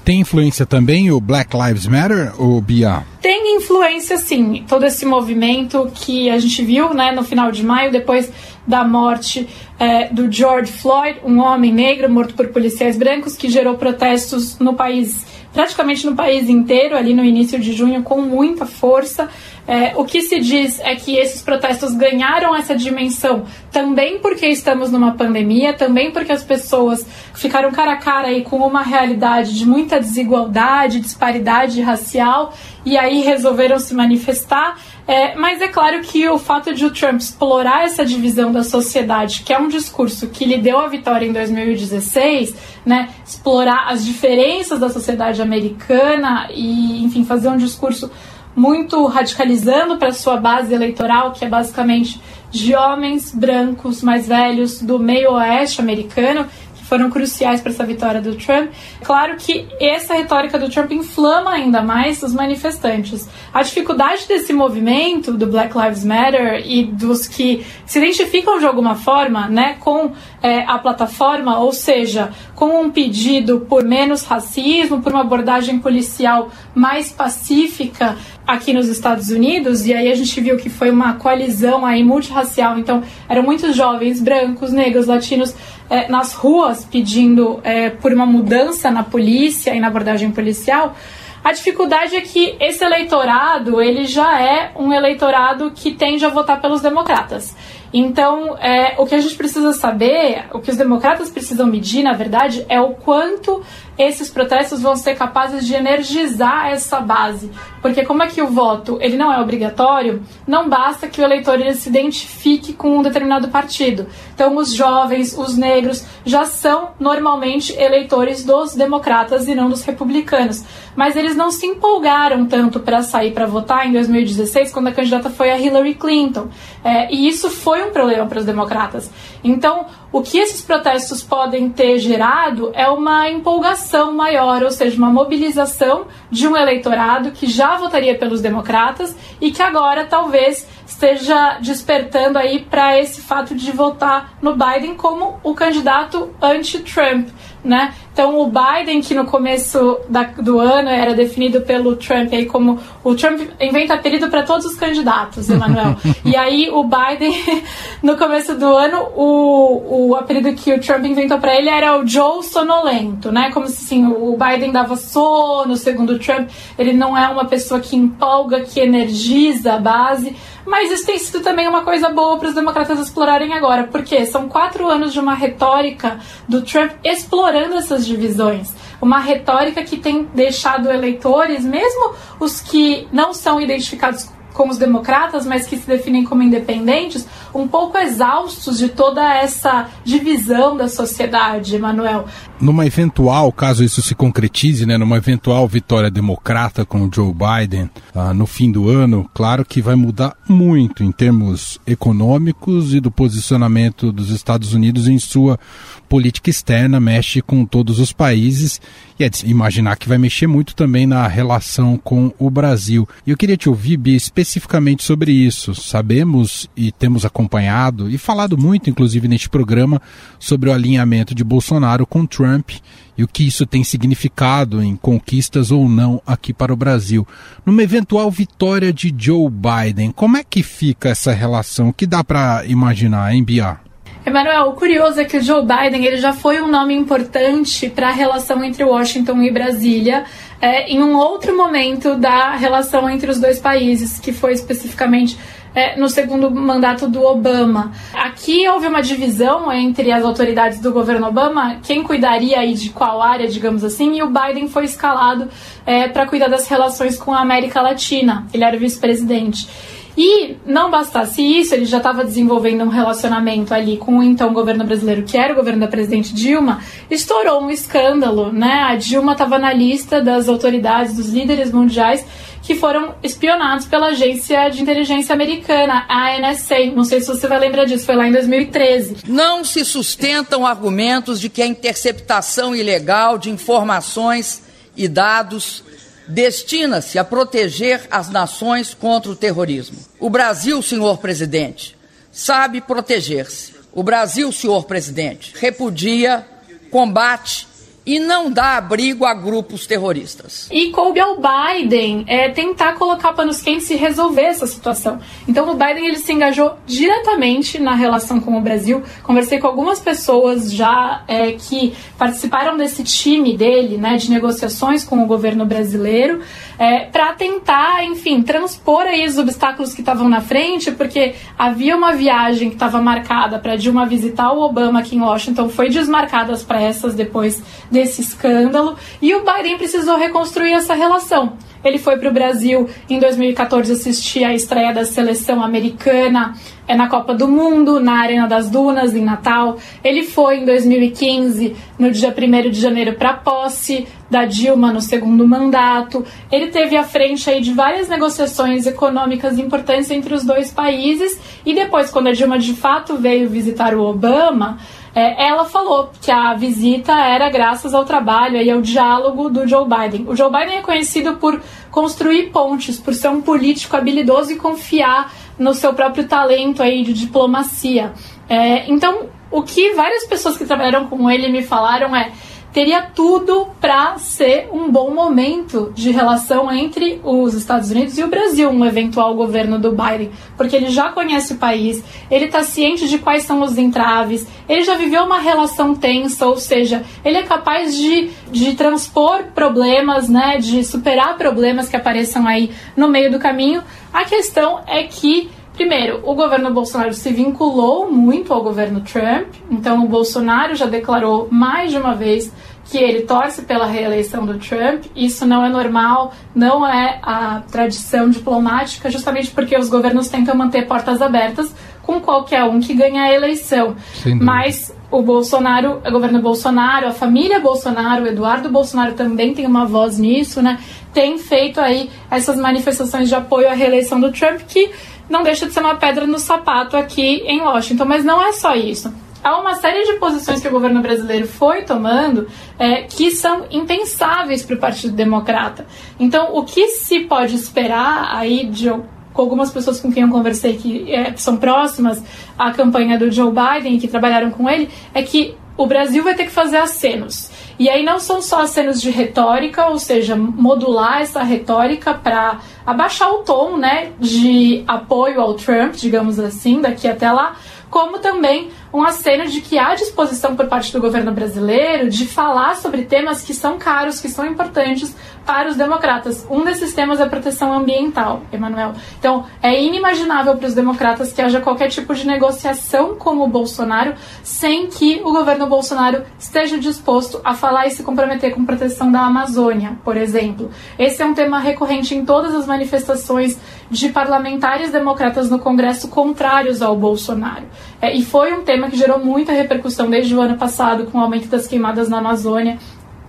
Tem 0.06 0.20
influência 0.20 0.64
também 0.64 1.10
o 1.10 1.20
Black 1.20 1.50
Lives 1.56 1.88
Matter, 1.88 2.32
ou 2.38 2.60
Bia? 2.60 3.02
Tem 3.20 3.56
influência, 3.56 4.16
sim. 4.16 4.64
Todo 4.68 4.86
esse 4.86 5.04
movimento 5.04 5.90
que 5.92 6.30
a 6.30 6.38
gente 6.38 6.64
viu 6.64 6.94
né, 6.94 7.10
no 7.10 7.24
final 7.24 7.50
de 7.50 7.64
maio, 7.64 7.90
depois 7.90 8.30
da 8.64 8.84
morte 8.84 9.48
é, 9.80 10.06
do 10.10 10.30
George 10.30 10.70
Floyd, 10.70 11.18
um 11.24 11.40
homem 11.40 11.72
negro 11.72 12.08
morto 12.08 12.34
por 12.34 12.46
policiais 12.50 12.96
brancos, 12.96 13.36
que 13.36 13.50
gerou 13.50 13.74
protestos 13.74 14.60
no 14.60 14.74
país, 14.74 15.26
praticamente 15.52 16.06
no 16.06 16.14
país 16.14 16.48
inteiro, 16.48 16.96
ali 16.96 17.12
no 17.12 17.24
início 17.24 17.58
de 17.58 17.72
junho, 17.72 18.04
com 18.04 18.22
muita 18.22 18.64
força. 18.64 19.28
É, 19.66 19.96
o 19.96 20.04
que 20.04 20.22
se 20.22 20.38
diz 20.38 20.78
é 20.80 20.94
que 20.94 21.16
esses 21.16 21.42
protestos 21.42 21.92
ganharam 21.92 22.54
essa 22.54 22.74
dimensão 22.74 23.44
também 23.72 24.20
porque 24.20 24.46
estamos 24.46 24.92
numa 24.92 25.14
pandemia, 25.14 25.74
também 25.74 26.12
porque 26.12 26.30
as 26.30 26.44
pessoas 26.44 27.04
ficaram 27.34 27.72
cara 27.72 27.94
a 27.94 27.96
cara 27.96 28.28
aí 28.28 28.42
com 28.42 28.58
uma 28.58 28.82
realidade 28.82 29.54
de 29.54 29.66
muita 29.66 29.98
desigualdade, 29.98 31.00
disparidade 31.00 31.80
racial 31.82 32.54
e 32.84 32.96
aí 32.96 33.22
resolveram 33.22 33.78
se 33.80 33.92
manifestar. 33.92 34.78
É, 35.08 35.34
mas 35.36 35.60
é 35.60 35.68
claro 35.68 36.00
que 36.00 36.28
o 36.28 36.38
fato 36.38 36.72
de 36.72 36.84
o 36.84 36.90
Trump 36.90 37.20
explorar 37.20 37.84
essa 37.84 38.04
divisão 38.04 38.52
da 38.52 38.64
sociedade, 38.64 39.42
que 39.42 39.52
é 39.52 39.58
um 39.58 39.68
discurso 39.68 40.28
que 40.28 40.44
lhe 40.44 40.58
deu 40.58 40.78
a 40.78 40.88
vitória 40.88 41.26
em 41.26 41.32
2016, 41.32 42.54
né, 42.84 43.08
explorar 43.24 43.88
as 43.88 44.04
diferenças 44.04 44.80
da 44.80 44.88
sociedade 44.88 45.40
americana 45.42 46.48
e, 46.52 47.04
enfim, 47.04 47.24
fazer 47.24 47.48
um 47.48 47.56
discurso 47.56 48.10
muito 48.56 49.04
radicalizando 49.06 49.98
para 49.98 50.12
sua 50.12 50.38
base 50.38 50.74
eleitoral, 50.74 51.32
que 51.32 51.44
é 51.44 51.48
basicamente 51.48 52.20
de 52.50 52.74
homens 52.74 53.34
brancos 53.34 54.02
mais 54.02 54.26
velhos 54.26 54.80
do 54.80 54.98
meio 54.98 55.32
oeste 55.32 55.80
americano, 55.80 56.46
foram 56.88 57.10
cruciais 57.10 57.60
para 57.60 57.72
essa 57.72 57.84
vitória 57.84 58.20
do 58.20 58.34
Trump. 58.36 58.70
Claro 59.02 59.36
que 59.36 59.66
essa 59.80 60.14
retórica 60.14 60.58
do 60.58 60.70
Trump 60.70 60.92
inflama 60.92 61.50
ainda 61.50 61.82
mais 61.82 62.22
os 62.22 62.32
manifestantes. 62.32 63.28
A 63.52 63.62
dificuldade 63.62 64.26
desse 64.26 64.52
movimento 64.52 65.32
do 65.32 65.46
Black 65.46 65.76
Lives 65.76 66.04
Matter 66.04 66.62
e 66.64 66.84
dos 66.84 67.26
que 67.26 67.66
se 67.84 67.98
identificam 67.98 68.58
de 68.58 68.66
alguma 68.66 68.94
forma 68.94 69.48
né, 69.48 69.76
com 69.80 70.12
é, 70.42 70.64
a 70.64 70.78
plataforma, 70.78 71.58
ou 71.58 71.72
seja, 71.72 72.30
com 72.54 72.82
um 72.82 72.90
pedido 72.90 73.66
por 73.68 73.84
menos 73.84 74.24
racismo, 74.24 75.02
por 75.02 75.12
uma 75.12 75.22
abordagem 75.22 75.78
policial 75.78 76.50
mais 76.74 77.10
pacífica 77.10 78.16
aqui 78.46 78.72
nos 78.72 78.88
Estados 78.88 79.30
Unidos, 79.30 79.86
e 79.86 79.92
aí 79.92 80.10
a 80.10 80.14
gente 80.14 80.40
viu 80.40 80.56
que 80.56 80.70
foi 80.70 80.88
uma 80.88 81.14
coalizão 81.14 81.84
aí 81.84 82.04
multirracial, 82.04 82.78
então 82.78 83.02
eram 83.28 83.42
muitos 83.42 83.74
jovens 83.74 84.20
brancos, 84.20 84.70
negros, 84.70 85.06
latinos 85.06 85.52
é, 85.88 86.08
nas 86.08 86.34
ruas 86.34 86.84
pedindo 86.84 87.60
é, 87.62 87.90
por 87.90 88.12
uma 88.12 88.26
mudança 88.26 88.90
na 88.90 89.02
polícia 89.02 89.74
e 89.74 89.80
na 89.80 89.88
abordagem 89.88 90.30
policial. 90.30 90.94
A 91.42 91.52
dificuldade 91.52 92.16
é 92.16 92.20
que 92.20 92.56
esse 92.58 92.84
eleitorado 92.84 93.80
ele 93.80 94.04
já 94.04 94.42
é 94.42 94.72
um 94.74 94.92
eleitorado 94.92 95.70
que 95.70 95.92
tende 95.92 96.24
a 96.24 96.28
votar 96.28 96.60
pelos 96.60 96.82
democratas. 96.82 97.54
Então, 97.98 98.58
é, 98.58 98.94
o 98.98 99.06
que 99.06 99.14
a 99.14 99.20
gente 99.20 99.34
precisa 99.36 99.72
saber, 99.72 100.44
o 100.52 100.60
que 100.60 100.70
os 100.70 100.76
democratas 100.76 101.30
precisam 101.30 101.66
medir, 101.66 102.02
na 102.02 102.12
verdade, 102.12 102.62
é 102.68 102.78
o 102.78 102.90
quanto 102.90 103.62
esses 103.98 104.28
protestos 104.28 104.82
vão 104.82 104.94
ser 104.94 105.16
capazes 105.16 105.66
de 105.66 105.74
energizar 105.74 106.66
essa 106.66 107.00
base. 107.00 107.50
Porque 107.80 108.04
como 108.04 108.22
é 108.22 108.26
que 108.26 108.42
o 108.42 108.48
voto 108.48 108.98
ele 109.00 109.16
não 109.16 109.32
é 109.32 109.40
obrigatório, 109.40 110.22
não 110.46 110.68
basta 110.68 111.08
que 111.08 111.20
o 111.20 111.24
eleitor 111.24 111.54
ele 111.54 111.72
se 111.72 111.88
identifique 111.88 112.74
com 112.74 112.98
um 112.98 113.02
determinado 113.02 113.48
partido. 113.48 114.06
Então, 114.34 114.54
os 114.56 114.74
jovens, 114.74 115.36
os 115.36 115.56
negros, 115.56 116.04
já 116.24 116.44
são 116.44 116.90
normalmente 117.00 117.72
eleitores 117.78 118.44
dos 118.44 118.74
democratas 118.74 119.48
e 119.48 119.54
não 119.54 119.70
dos 119.70 119.82
republicanos. 119.82 120.64
Mas 120.94 121.16
eles 121.16 121.34
não 121.34 121.50
se 121.50 121.64
empolgaram 121.64 122.44
tanto 122.44 122.80
para 122.80 123.02
sair 123.02 123.32
para 123.32 123.46
votar 123.46 123.86
em 123.86 123.92
2016, 123.92 124.72
quando 124.72 124.88
a 124.88 124.92
candidata 124.92 125.30
foi 125.30 125.50
a 125.50 125.58
Hillary 125.58 125.94
Clinton. 125.94 126.48
É, 126.84 127.12
e 127.12 127.26
isso 127.26 127.50
foi 127.50 127.85
um 127.86 127.92
problema 127.92 128.26
para 128.26 128.38
os 128.38 128.44
democratas. 128.44 129.10
Então, 129.42 129.86
o 130.12 130.22
que 130.22 130.38
esses 130.38 130.62
protestos 130.62 131.22
podem 131.22 131.68
ter 131.68 131.98
gerado 131.98 132.70
é 132.74 132.88
uma 132.88 133.28
empolgação 133.28 134.12
maior, 134.12 134.62
ou 134.62 134.70
seja, 134.70 134.96
uma 134.96 135.10
mobilização 135.10 136.06
de 136.30 136.46
um 136.46 136.56
eleitorado 136.56 137.32
que 137.32 137.46
já 137.46 137.76
votaria 137.76 138.16
pelos 138.16 138.40
democratas 138.40 139.16
e 139.40 139.50
que 139.50 139.62
agora 139.62 140.06
talvez 140.06 140.66
esteja 140.86 141.58
despertando 141.60 142.38
aí 142.38 142.60
para 142.60 142.98
esse 142.98 143.20
fato 143.20 143.54
de 143.54 143.72
votar 143.72 144.38
no 144.40 144.54
Biden 144.56 144.94
como 144.94 145.40
o 145.42 145.54
candidato 145.54 146.30
anti-Trump 146.40 147.28
né? 147.66 147.92
Então 148.12 148.38
o 148.38 148.46
Biden, 148.46 149.02
que 149.02 149.12
no 149.12 149.26
começo 149.26 149.98
da, 150.08 150.22
do 150.22 150.58
ano 150.58 150.88
era 150.88 151.14
definido 151.14 151.60
pelo 151.62 151.96
Trump 151.96 152.32
aí 152.32 152.46
como 152.46 152.78
o 153.04 153.14
Trump 153.14 153.40
inventa 153.60 153.94
apelido 153.94 154.30
para 154.30 154.42
todos 154.44 154.64
os 154.64 154.76
candidatos, 154.76 155.50
Emanuel. 155.50 155.96
e 156.24 156.34
aí 156.36 156.70
o 156.70 156.84
Biden, 156.84 157.34
no 158.02 158.16
começo 158.16 158.54
do 158.54 158.66
ano, 158.66 159.08
o, 159.14 159.24
o 159.24 159.95
apelido 160.14 160.52
que 160.54 160.72
o 160.72 160.80
Trump 160.80 161.04
inventou 161.04 161.38
para 161.38 161.54
ele 161.54 161.68
era 161.68 161.98
o 161.98 162.06
Joe 162.06 162.42
sonolento, 162.42 163.30
né? 163.32 163.50
Como 163.52 163.66
se 163.66 163.84
assim, 163.84 164.06
o 164.06 164.36
Biden 164.36 164.72
dava 164.72 164.96
sono, 164.96 165.76
segundo 165.76 166.14
o 166.14 166.18
Trump, 166.18 166.50
ele 166.78 166.92
não 166.92 167.16
é 167.16 167.28
uma 167.28 167.44
pessoa 167.44 167.80
que 167.80 167.96
empolga, 167.96 168.60
que 168.60 168.80
energiza 168.80 169.74
a 169.74 169.78
base. 169.78 170.36
Mas 170.66 170.90
isso 170.90 171.06
tem 171.06 171.18
sido 171.18 171.40
também 171.42 171.68
uma 171.68 171.82
coisa 171.82 172.10
boa 172.10 172.36
para 172.38 172.48
os 172.48 172.54
democratas 172.54 172.98
explorarem 172.98 173.52
agora, 173.52 173.84
porque 173.84 174.26
são 174.26 174.48
quatro 174.48 174.88
anos 174.88 175.12
de 175.12 175.20
uma 175.20 175.34
retórica 175.34 176.18
do 176.48 176.62
Trump 176.62 176.90
explorando 177.04 177.76
essas 177.76 178.04
divisões. 178.04 178.74
Uma 179.00 179.20
retórica 179.20 179.82
que 179.84 179.96
tem 179.96 180.24
deixado 180.34 180.90
eleitores, 180.90 181.64
mesmo 181.64 182.14
os 182.40 182.60
que 182.60 183.06
não 183.12 183.32
são 183.32 183.60
identificados 183.60 184.28
com 184.56 184.70
os 184.70 184.78
democratas, 184.78 185.46
mas 185.46 185.66
que 185.66 185.76
se 185.76 185.86
definem 185.86 186.24
como 186.24 186.42
independentes, 186.42 187.28
um 187.60 187.68
pouco 187.68 187.96
exaustos 187.98 188.78
de 188.78 188.88
toda 188.88 189.22
essa 189.34 189.88
divisão 190.04 190.76
da 190.76 190.88
sociedade, 190.88 191.78
Manuel. 191.78 192.26
Numa 192.60 192.86
eventual, 192.86 193.52
caso 193.52 193.84
isso 193.84 194.00
se 194.00 194.14
concretize, 194.14 194.86
né, 194.86 194.96
numa 194.96 195.16
eventual 195.16 195.66
vitória 195.68 196.10
democrata 196.10 196.84
com 196.84 197.02
o 197.02 197.10
Joe 197.12 197.32
Biden 197.32 197.90
uh, 198.14 198.32
no 198.32 198.46
fim 198.46 198.70
do 198.70 198.88
ano, 198.88 199.28
claro 199.34 199.64
que 199.64 199.82
vai 199.82 199.94
mudar 199.94 200.34
muito 200.48 201.02
em 201.02 201.12
termos 201.12 201.78
econômicos 201.86 202.94
e 202.94 203.00
do 203.00 203.10
posicionamento 203.10 204.10
dos 204.12 204.30
Estados 204.30 204.72
Unidos 204.72 205.08
em 205.08 205.18
sua 205.18 205.58
política 206.06 206.48
externa, 206.48 206.98
mexe 206.98 207.42
com 207.42 207.64
todos 207.64 207.98
os 207.98 208.12
países 208.12 208.80
e 209.18 209.24
é 209.24 209.28
de 209.28 209.46
imaginar 209.46 209.96
que 209.96 210.08
vai 210.08 210.18
mexer 210.18 210.46
muito 210.46 210.74
também 210.74 211.06
na 211.06 211.26
relação 211.26 211.96
com 211.96 212.32
o 212.38 212.50
Brasil. 212.50 213.08
E 213.26 213.30
eu 213.30 213.36
queria 213.36 213.56
te 213.56 213.68
ouvir, 213.68 213.96
Bia, 213.96 214.16
especificamente 214.16 215.02
sobre 215.02 215.32
isso. 215.32 215.74
Sabemos 215.74 216.68
e 216.76 216.92
temos 216.92 217.24
acompanhado 217.24 218.10
e 218.10 218.18
falado 218.18 218.58
muito, 218.58 218.90
inclusive 218.90 219.28
neste 219.28 219.48
programa, 219.48 220.00
sobre 220.38 220.68
o 220.68 220.72
alinhamento 220.72 221.34
de 221.34 221.42
Bolsonaro 221.42 222.06
com 222.06 222.26
Trump 222.26 222.70
e 223.16 223.24
o 223.24 223.28
que 223.28 223.46
isso 223.46 223.64
tem 223.64 223.82
significado 223.82 224.82
em 224.82 224.94
conquistas 224.94 225.70
ou 225.70 225.88
não 225.88 226.20
aqui 226.26 226.52
para 226.52 226.72
o 226.72 226.76
Brasil. 226.76 227.26
Numa 227.64 227.82
eventual 227.82 228.30
vitória 228.30 228.92
de 228.92 229.14
Joe 229.16 229.50
Biden, 229.50 230.10
como 230.10 230.36
é 230.36 230.44
que 230.44 230.62
fica 230.62 231.08
essa 231.08 231.32
relação? 231.32 231.88
O 231.88 231.92
que 231.92 232.06
dá 232.06 232.22
para 232.22 232.64
imaginar, 232.66 233.34
hein, 233.34 233.42
Bia? 233.42 233.78
Emanuel, 234.26 234.70
o 234.70 234.72
curioso 234.72 235.20
é 235.20 235.24
que 235.24 235.36
o 235.36 235.40
Joe 235.40 235.62
Biden 235.62 236.04
ele 236.04 236.16
já 236.16 236.32
foi 236.32 236.60
um 236.60 236.66
nome 236.66 236.92
importante 236.92 237.88
para 237.88 238.08
a 238.08 238.10
relação 238.10 238.64
entre 238.64 238.82
Washington 238.82 239.40
e 239.40 239.52
Brasília 239.52 240.24
é, 240.60 240.90
em 240.90 241.00
um 241.00 241.16
outro 241.16 241.56
momento 241.56 242.16
da 242.16 242.56
relação 242.56 243.08
entre 243.08 243.30
os 243.30 243.38
dois 243.38 243.60
países, 243.60 244.18
que 244.18 244.32
foi 244.32 244.52
especificamente 244.52 245.38
é, 245.72 245.96
no 245.96 246.08
segundo 246.08 246.50
mandato 246.50 247.06
do 247.06 247.22
Obama. 247.22 247.92
Aqui 248.12 248.66
houve 248.68 248.88
uma 248.88 249.00
divisão 249.00 249.72
entre 249.72 250.10
as 250.10 250.24
autoridades 250.24 250.80
do 250.80 250.90
governo 250.90 251.28
Obama, 251.28 251.76
quem 251.84 252.02
cuidaria 252.02 252.58
aí 252.58 252.74
de 252.74 252.90
qual 252.90 253.22
área, 253.22 253.46
digamos 253.46 253.84
assim, 253.84 254.18
e 254.18 254.24
o 254.24 254.28
Biden 254.28 254.66
foi 254.66 254.86
escalado 254.86 255.48
é, 255.86 256.08
para 256.08 256.26
cuidar 256.26 256.48
das 256.48 256.66
relações 256.66 257.16
com 257.16 257.32
a 257.32 257.40
América 257.40 257.80
Latina. 257.80 258.44
Ele 258.52 258.64
era 258.64 258.76
vice-presidente. 258.76 259.68
E 260.16 260.56
não 260.64 260.90
bastasse 260.90 261.42
isso, 261.42 261.74
ele 261.74 261.84
já 261.84 261.98
estava 261.98 262.24
desenvolvendo 262.24 262.82
um 262.82 262.88
relacionamento 262.88 263.74
ali 263.74 263.98
com 263.98 264.18
o 264.18 264.22
então 264.22 264.52
governo 264.52 264.84
brasileiro, 264.84 265.24
que 265.24 265.36
era 265.36 265.52
o 265.52 265.56
governo 265.56 265.80
da 265.80 265.88
presidente 265.88 266.32
Dilma, 266.32 266.80
estourou 267.10 267.62
um 267.62 267.70
escândalo, 267.70 268.50
né? 268.50 268.86
A 268.88 268.96
Dilma 268.96 269.32
estava 269.32 269.58
na 269.58 269.72
lista 269.72 270.22
das 270.22 270.48
autoridades, 270.48 271.16
dos 271.16 271.28
líderes 271.28 271.70
mundiais 271.70 272.24
que 272.62 272.74
foram 272.74 273.14
espionados 273.22 273.86
pela 273.86 274.08
agência 274.08 274.68
de 274.70 274.82
inteligência 274.82 275.32
americana, 275.32 276.04
a 276.08 276.36
NSA. 276.40 276.86
Não 276.94 277.04
sei 277.04 277.20
se 277.20 277.28
você 277.28 277.46
vai 277.46 277.60
lembrar 277.60 277.84
disso, 277.84 278.04
foi 278.04 278.16
lá 278.16 278.26
em 278.26 278.32
2013. 278.32 279.18
Não 279.28 279.62
se 279.62 279.84
sustentam 279.84 280.66
argumentos 280.66 281.40
de 281.40 281.48
que 281.48 281.62
a 281.62 281.66
interceptação 281.66 282.74
ilegal 282.74 283.38
de 283.38 283.50
informações 283.50 284.64
e 284.96 285.06
dados 285.06 285.84
destina-se 286.28 287.18
a 287.18 287.24
proteger 287.24 288.06
as 288.10 288.28
nações 288.28 288.94
contra 288.94 289.30
o 289.30 289.36
terrorismo. 289.36 289.98
O 290.18 290.28
Brasil, 290.28 290.80
senhor 290.82 291.18
presidente, 291.18 291.96
sabe 292.32 292.80
proteger-se. 292.80 293.74
O 293.92 294.02
Brasil, 294.02 294.50
senhor 294.52 294.84
presidente, 294.84 295.54
repudia, 295.58 296.46
combate 296.90 297.66
e 298.06 298.20
não 298.20 298.50
dá 298.50 298.76
abrigo 298.76 299.24
a 299.24 299.34
grupos 299.34 299.84
terroristas. 299.84 300.68
E 300.70 300.90
coube 300.90 301.18
ao 301.18 301.36
Biden 301.36 302.24
é, 302.28 302.48
tentar 302.50 302.94
colocar 302.94 303.32
panos 303.32 303.60
quentes 303.60 303.90
e 303.90 303.96
resolver 303.96 304.42
essa 304.42 304.66
situação. 304.66 305.18
Então 305.48 305.68
o 305.68 305.74
Biden 305.74 306.06
ele 306.06 306.18
se 306.18 306.32
engajou 306.32 306.74
diretamente 306.86 307.80
na 307.80 307.94
relação 307.94 308.38
com 308.38 308.56
o 308.56 308.60
Brasil. 308.60 309.02
Conversei 309.24 309.58
com 309.58 309.66
algumas 309.66 309.98
pessoas 309.98 310.72
já 310.72 311.24
é, 311.26 311.52
que 311.52 311.94
participaram 312.16 312.76
desse 312.76 313.02
time 313.02 313.56
dele, 313.56 313.96
né, 313.96 314.16
de 314.16 314.30
negociações 314.30 315.02
com 315.02 315.22
o 315.22 315.26
governo 315.26 315.66
brasileiro, 315.66 316.42
é, 316.78 317.06
para 317.06 317.32
tentar, 317.32 318.04
enfim, 318.04 318.42
transpor 318.42 319.02
aí 319.02 319.26
os 319.26 319.38
obstáculos 319.38 319.94
que 319.94 320.00
estavam 320.00 320.28
na 320.28 320.40
frente, 320.40 320.92
porque 320.92 321.34
havia 321.58 321.96
uma 321.96 322.12
viagem 322.12 322.68
que 322.68 322.76
estava 322.76 323.00
marcada 323.00 323.58
para 323.58 323.76
Dilma 323.76 324.06
visitar 324.06 324.52
o 324.52 324.60
Obama 324.60 325.00
aqui 325.00 325.16
em 325.16 325.20
Washington, 325.20 325.68
foi 325.68 325.88
desmarcada 325.88 326.52
às 326.52 326.62
pressas 326.62 327.14
depois 327.14 327.62
desse 327.96 328.20
escândalo 328.20 328.94
e 329.22 329.34
o 329.34 329.42
Biden 329.42 329.78
precisou 329.78 330.18
reconstruir 330.18 330.74
essa 330.74 330.92
relação. 330.92 331.54
Ele 331.82 331.98
foi 331.98 332.18
para 332.18 332.28
o 332.28 332.32
Brasil 332.32 332.88
em 333.08 333.18
2014 333.18 333.90
assistir 333.92 334.44
à 334.44 334.52
estreia 334.52 334.92
da 334.92 335.04
seleção 335.04 335.62
americana 335.62 336.54
é 336.88 336.94
na 336.94 337.08
Copa 337.08 337.34
do 337.34 337.48
Mundo, 337.48 337.98
na 337.98 338.20
Arena 338.20 338.46
das 338.46 338.70
Dunas, 338.70 339.14
em 339.14 339.24
Natal. 339.24 339.76
Ele 340.04 340.22
foi 340.22 340.58
em 340.58 340.64
2015, 340.64 341.74
no 341.98 342.12
dia 342.12 342.32
1 342.32 342.70
de 342.70 342.80
janeiro, 342.80 343.14
para 343.14 343.30
a 343.30 343.36
posse 343.36 344.06
da 344.30 344.44
Dilma 344.44 344.92
no 344.92 345.00
segundo 345.00 345.46
mandato. 345.46 346.24
Ele 346.50 346.68
teve 346.68 346.96
à 346.96 347.02
frente 347.02 347.50
aí 347.50 347.60
de 347.60 347.72
várias 347.72 348.08
negociações 348.08 348.86
econômicas 348.86 349.58
importantes 349.58 350.10
entre 350.10 350.32
os 350.34 350.44
dois 350.44 350.70
países. 350.70 351.40
E 351.64 351.74
depois, 351.74 352.10
quando 352.10 352.28
a 352.28 352.32
Dilma 352.32 352.58
de 352.58 352.74
fato 352.74 353.16
veio 353.16 353.48
visitar 353.48 353.94
o 353.94 354.02
Obama, 354.02 354.78
é, 355.16 355.48
ela 355.48 355.64
falou 355.64 356.10
que 356.20 356.30
a 356.30 356.52
visita 356.52 357.14
era 357.14 357.48
graças 357.48 357.94
ao 357.94 358.04
trabalho 358.04 358.60
e 358.60 358.70
ao 358.70 358.82
diálogo 358.82 359.48
do 359.48 359.66
Joe 359.66 359.86
Biden. 359.88 360.26
O 360.28 360.36
Joe 360.36 360.52
Biden 360.52 360.76
é 360.76 360.82
conhecido 360.82 361.36
por 361.36 361.58
construir 361.90 362.50
pontes, 362.50 362.98
por 362.98 363.14
ser 363.14 363.28
um 363.28 363.40
político 363.40 363.96
habilidoso 363.96 364.52
e 364.52 364.56
confiar 364.56 365.32
no 365.58 365.72
seu 365.72 365.94
próprio 365.94 366.28
talento 366.28 366.82
aí 366.82 367.02
de 367.02 367.14
diplomacia. 367.14 368.12
É, 368.46 368.90
então, 368.90 369.30
o 369.50 369.62
que 369.62 369.94
várias 369.94 370.26
pessoas 370.26 370.58
que 370.58 370.66
trabalharam 370.66 371.06
com 371.06 371.30
ele 371.30 371.48
me 371.48 371.62
falaram 371.62 372.14
é 372.14 372.30
teria 372.76 373.00
tudo 373.00 373.68
para 373.80 374.18
ser 374.18 374.68
um 374.70 374.92
bom 374.92 375.10
momento 375.10 375.90
de 375.94 376.10
relação 376.10 376.70
entre 376.70 377.18
os 377.24 377.54
Estados 377.54 377.90
Unidos 377.90 378.18
e 378.18 378.22
o 378.22 378.28
Brasil, 378.28 378.68
um 378.68 378.84
eventual 378.84 379.34
governo 379.34 379.78
do 379.78 379.92
Biden, 379.92 380.30
porque 380.58 380.76
ele 380.76 380.90
já 380.90 381.08
conhece 381.08 381.54
o 381.54 381.56
país, 381.56 382.04
ele 382.30 382.44
está 382.44 382.62
ciente 382.62 383.08
de 383.08 383.16
quais 383.16 383.44
são 383.44 383.62
os 383.62 383.78
entraves, 383.78 384.46
ele 384.68 384.82
já 384.82 384.94
viveu 384.94 385.24
uma 385.24 385.38
relação 385.38 385.94
tensa, 385.94 386.46
ou 386.46 386.58
seja, 386.58 387.02
ele 387.24 387.38
é 387.38 387.44
capaz 387.44 387.96
de, 387.96 388.28
de 388.52 388.74
transpor 388.74 389.44
problemas, 389.54 390.28
né, 390.28 390.58
de 390.58 390.84
superar 390.84 391.38
problemas 391.38 391.88
que 391.88 391.96
apareçam 391.96 392.46
aí 392.46 392.70
no 392.94 393.08
meio 393.08 393.30
do 393.30 393.38
caminho. 393.38 393.82
A 394.12 394.26
questão 394.26 394.80
é 394.86 395.04
que 395.04 395.48
Primeiro, 395.76 396.22
o 396.24 396.34
governo 396.34 396.72
Bolsonaro 396.72 397.12
se 397.12 397.30
vinculou 397.30 398.10
muito 398.10 398.50
ao 398.50 398.62
governo 398.62 399.02
Trump, 399.02 399.48
então 399.70 400.02
o 400.02 400.08
Bolsonaro 400.08 400.74
já 400.74 400.86
declarou 400.86 401.48
mais 401.50 401.90
de 401.90 401.98
uma 401.98 402.14
vez 402.14 402.50
que 402.90 402.98
ele 402.98 403.22
torce 403.22 403.62
pela 403.62 403.86
reeleição 403.86 404.46
do 404.46 404.58
Trump. 404.58 405.04
Isso 405.14 405.44
não 405.44 405.64
é 405.64 405.68
normal, 405.68 406.32
não 406.54 406.86
é 406.86 407.18
a 407.22 407.62
tradição 407.70 408.30
diplomática, 408.30 409.10
justamente 409.10 409.50
porque 409.50 409.76
os 409.76 409.88
governos 409.88 410.28
tentam 410.28 410.54
manter 410.54 410.86
portas 410.86 411.20
abertas 411.20 411.74
com 412.02 412.20
qualquer 412.20 412.62
um 412.64 412.78
que 412.78 412.94
ganha 412.94 413.22
a 413.22 413.32
eleição. 413.32 413.96
Mas 414.44 414.94
o 415.10 415.22
Bolsonaro, 415.22 416.00
o 416.06 416.10
governo 416.10 416.40
Bolsonaro, 416.40 417.08
a 417.08 417.12
família 417.12 417.58
Bolsonaro, 417.58 418.24
o 418.24 418.26
Eduardo 418.28 418.68
Bolsonaro 418.68 419.14
também 419.14 419.52
tem 419.52 419.66
uma 419.66 419.84
voz 419.84 420.18
nisso, 420.18 420.62
né? 420.62 420.78
Tem 421.12 421.38
feito 421.38 421.80
aí 421.80 422.08
essas 422.30 422.56
manifestações 422.56 423.28
de 423.28 423.34
apoio 423.34 423.68
à 423.68 423.72
reeleição 423.72 424.20
do 424.20 424.30
Trump 424.30 424.60
que 424.68 424.90
não 425.28 425.42
deixa 425.42 425.66
de 425.66 425.72
ser 425.72 425.80
uma 425.80 425.96
pedra 425.96 426.26
no 426.26 426.38
sapato 426.38 426.96
aqui 426.96 427.42
em 427.46 427.60
Washington. 427.60 428.04
Mas 428.04 428.24
não 428.24 428.40
é 428.40 428.52
só 428.52 428.76
isso. 428.76 429.12
Há 429.42 429.58
uma 429.58 429.74
série 429.76 430.04
de 430.04 430.18
posições 430.18 430.60
que 430.60 430.68
o 430.68 430.70
governo 430.70 431.00
brasileiro 431.00 431.46
foi 431.46 431.82
tomando 431.82 432.46
é, 432.78 433.02
que 433.02 433.30
são 433.30 433.66
impensáveis 433.70 434.64
para 434.64 434.76
o 434.76 434.78
Partido 434.78 435.14
Democrata. 435.14 435.86
Então, 436.18 436.56
o 436.56 436.64
que 436.64 436.88
se 436.88 437.20
pode 437.20 437.54
esperar 437.54 438.36
aí 438.36 438.66
de 438.66 438.90
com 439.32 439.42
algumas 439.42 439.70
pessoas 439.70 440.00
com 440.00 440.10
quem 440.10 440.22
eu 440.22 440.30
conversei 440.30 440.78
que 440.78 441.12
é, 441.12 441.36
são 441.36 441.58
próximas 441.58 442.24
à 442.58 442.70
campanha 442.72 443.18
do 443.18 443.30
Joe 443.30 443.52
Biden 443.52 443.96
e 443.96 444.00
que 444.00 444.08
trabalharam 444.08 444.50
com 444.50 444.68
ele, 444.68 444.88
é 445.12 445.22
que 445.22 445.54
o 445.76 445.86
Brasil 445.86 446.24
vai 446.24 446.34
ter 446.34 446.44
que 446.44 446.50
fazer 446.50 446.78
acenos. 446.78 447.50
E 447.78 447.90
aí 447.90 448.02
não 448.02 448.18
são 448.18 448.40
só 448.40 448.62
acenos 448.62 449.00
de 449.00 449.10
retórica, 449.10 449.88
ou 449.88 449.98
seja, 449.98 450.34
modular 450.34 451.20
essa 451.20 451.42
retórica 451.42 452.14
para 452.14 452.60
abaixar 452.86 453.30
o 453.30 453.42
tom 453.42 453.76
né, 453.76 454.12
de 454.18 454.82
apoio 454.88 455.40
ao 455.40 455.52
Trump, 455.52 455.94
digamos 455.94 456.38
assim, 456.38 456.80
daqui 456.80 457.06
até 457.06 457.30
lá, 457.30 457.56
como 457.90 458.18
também 458.18 458.70
um 458.92 459.02
aceno 459.02 459.46
de 459.46 459.60
que 459.60 459.78
há 459.78 459.94
disposição 459.94 460.56
por 460.56 460.66
parte 460.66 460.92
do 460.92 461.00
governo 461.00 461.32
brasileiro 461.32 462.08
de 462.08 462.26
falar 462.26 462.76
sobre 462.76 463.02
temas 463.02 463.42
que 463.42 463.52
são 463.52 463.78
caros, 463.78 464.20
que 464.20 464.28
são 464.28 464.46
importantes 464.46 465.14
para 465.46 465.68
os 465.68 465.76
democratas. 465.76 466.44
Um 466.50 466.64
desses 466.64 466.92
temas 466.92 467.20
é 467.20 467.22
a 467.22 467.28
proteção 467.28 467.72
ambiental, 467.72 468.42
Emanuel. 468.52 468.94
Então, 469.18 469.46
é 469.62 469.80
inimaginável 469.80 470.56
para 470.56 470.66
os 470.66 470.74
democratas 470.74 471.32
que 471.32 471.40
haja 471.40 471.60
qualquer 471.60 471.88
tipo 471.88 472.12
de 472.14 472.26
negociação 472.26 473.14
com 473.14 473.38
o 473.38 473.46
Bolsonaro 473.46 474.14
sem 474.42 474.88
que 474.88 475.20
o 475.24 475.32
governo 475.32 475.66
Bolsonaro 475.68 476.24
esteja 476.38 476.78
disposto 476.78 477.40
a 477.44 477.54
falar 477.54 477.86
e 477.86 477.90
se 477.90 478.02
comprometer 478.02 478.52
com 478.54 478.64
proteção 478.64 479.10
da 479.10 479.20
Amazônia, 479.20 479.96
por 480.04 480.16
exemplo. 480.16 480.70
Esse 480.98 481.22
é 481.22 481.26
um 481.26 481.34
tema 481.34 481.60
recorrente 481.60 482.14
em 482.14 482.24
todas 482.24 482.54
as 482.54 482.66
manifestações 482.66 483.56
de 483.88 484.08
parlamentares 484.08 484.90
democratas 484.90 485.48
no 485.48 485.60
Congresso 485.60 486.08
contrários 486.08 486.82
ao 486.82 486.96
Bolsonaro. 486.96 487.64
É, 488.00 488.14
e 488.14 488.22
foi 488.24 488.52
um 488.52 488.62
tema 488.62 488.90
que 488.90 488.96
gerou 488.96 489.18
muita 489.18 489.52
repercussão 489.52 490.10
desde 490.10 490.34
o 490.34 490.40
ano 490.40 490.56
passado, 490.56 491.06
com 491.06 491.18
o 491.18 491.20
aumento 491.20 491.48
das 491.48 491.66
queimadas 491.66 492.08
na 492.08 492.18
Amazônia 492.18 492.78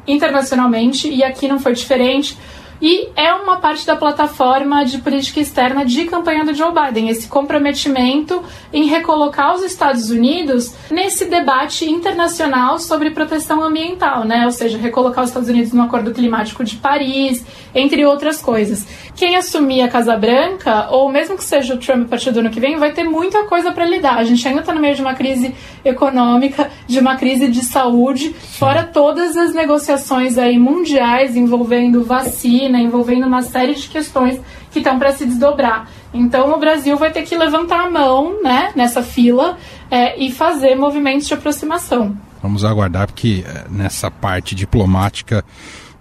internacionalmente, 0.07 1.09
e 1.09 1.23
aqui 1.23 1.47
não 1.47 1.59
foi 1.59 1.73
diferente 1.73 2.37
e 2.81 3.09
é 3.15 3.33
uma 3.33 3.57
parte 3.57 3.85
da 3.85 3.95
plataforma 3.95 4.85
de 4.85 4.99
política 4.99 5.39
externa 5.39 5.83
de 5.83 6.05
campanha 6.05 6.45
do 6.45 6.53
Joe 6.53 6.71
Biden, 6.71 7.09
esse 7.09 7.27
comprometimento 7.27 8.43
em 8.71 8.85
recolocar 8.85 9.55
os 9.55 9.63
Estados 9.63 10.09
Unidos 10.09 10.73
nesse 10.91 11.25
debate 11.25 11.89
internacional 11.89 12.79
sobre 12.79 13.11
proteção 13.11 13.63
ambiental, 13.63 14.25
né? 14.25 14.45
Ou 14.45 14.51
seja, 14.51 14.77
recolocar 14.77 15.23
os 15.23 15.31
Estados 15.31 15.49
Unidos 15.49 15.73
no 15.73 15.83
Acordo 15.83 16.11
Climático 16.11 16.63
de 16.63 16.75
Paris, 16.75 17.43
entre 17.73 18.05
outras 18.05 18.41
coisas. 18.41 18.85
Quem 19.15 19.35
assumir 19.35 19.81
a 19.81 19.87
Casa 19.87 20.15
Branca, 20.15 20.89
ou 20.91 21.11
mesmo 21.11 21.35
que 21.35 21.43
seja 21.43 21.73
o 21.73 21.77
Trump 21.77 22.05
a 22.05 22.09
partir 22.09 22.31
do 22.31 22.39
ano 22.39 22.51
que 22.51 22.59
vem, 22.59 22.77
vai 22.77 22.91
ter 22.91 23.03
muita 23.03 23.43
coisa 23.45 23.71
para 23.71 23.85
lidar. 23.85 24.17
A 24.17 24.23
gente 24.23 24.47
ainda 24.47 24.59
está 24.59 24.73
no 24.73 24.79
meio 24.79 24.95
de 24.95 25.01
uma 25.01 25.15
crise 25.15 25.55
econômica, 25.83 26.69
de 26.85 26.99
uma 26.99 27.15
crise 27.15 27.47
de 27.47 27.63
saúde, 27.63 28.33
fora 28.33 28.83
todas 28.83 29.35
as 29.35 29.53
negociações 29.53 30.37
aí 30.37 30.59
mundiais 30.59 31.35
envolvendo 31.35 32.03
vacina 32.03 32.66
Envolvendo 32.75 33.27
uma 33.27 33.41
série 33.41 33.75
de 33.75 33.87
questões 33.87 34.39
que 34.71 34.79
estão 34.79 34.97
para 34.97 35.11
se 35.11 35.25
desdobrar. 35.25 35.87
Então 36.13 36.53
o 36.53 36.59
Brasil 36.59 36.97
vai 36.97 37.11
ter 37.11 37.23
que 37.23 37.37
levantar 37.37 37.85
a 37.85 37.89
mão 37.89 38.41
né, 38.41 38.71
nessa 38.75 39.03
fila 39.03 39.57
é, 39.89 40.17
e 40.17 40.31
fazer 40.31 40.75
movimentos 40.75 41.27
de 41.27 41.33
aproximação. 41.33 42.17
Vamos 42.41 42.63
aguardar, 42.63 43.07
porque 43.07 43.43
é, 43.45 43.65
nessa 43.69 44.11
parte 44.11 44.55
diplomática 44.55 45.43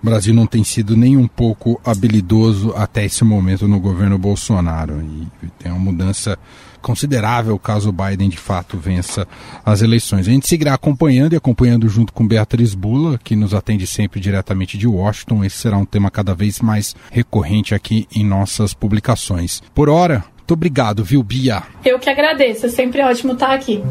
o 0.07 0.09
Brasil 0.09 0.33
não 0.33 0.47
tem 0.47 0.63
sido 0.63 0.97
nem 0.97 1.17
um 1.17 1.27
pouco 1.27 1.81
habilidoso 1.85 2.73
até 2.77 3.05
esse 3.05 3.25
momento 3.25 3.67
no 3.67 3.81
governo 3.81 4.17
Bolsonaro. 4.17 5.03
E 5.03 5.49
tem 5.59 5.73
uma 5.73 5.81
mudança 5.81 6.39
considerável 6.81 7.59
caso 7.59 7.89
o 7.89 7.93
Biden 7.93 8.29
de 8.29 8.37
fato 8.37 8.79
vença 8.79 9.27
as 9.65 9.83
eleições. 9.83 10.29
A 10.29 10.31
gente 10.31 10.47
seguirá 10.47 10.75
acompanhando 10.75 11.33
e 11.33 11.37
acompanhando 11.37 11.89
junto 11.89 12.13
com 12.13 12.25
Beatriz 12.25 12.73
Bula, 12.73 13.19
que 13.19 13.35
nos 13.35 13.53
atende 13.53 13.85
sempre 13.85 14.21
diretamente 14.21 14.79
de 14.79 14.87
Washington. 14.87 15.45
Esse 15.45 15.57
será 15.57 15.77
um 15.77 15.85
tema 15.85 16.09
cada 16.09 16.35
vez 16.37 16.61
mais 16.61 16.95
recorrente 17.11 17.75
aqui 17.75 18.07
em 18.15 18.25
nossas 18.25 18.73
publicações. 18.73 19.61
Por 19.75 19.89
hora, 19.89 20.25
muito 20.37 20.53
obrigado, 20.53 21.03
viu, 21.03 21.21
Bia? 21.25 21.65
Eu 21.85 21.99
que 21.99 22.09
agradeço, 22.09 22.67
é 22.67 22.69
sempre 22.69 23.03
ótimo 23.03 23.33
estar 23.33 23.53
aqui. 23.53 23.83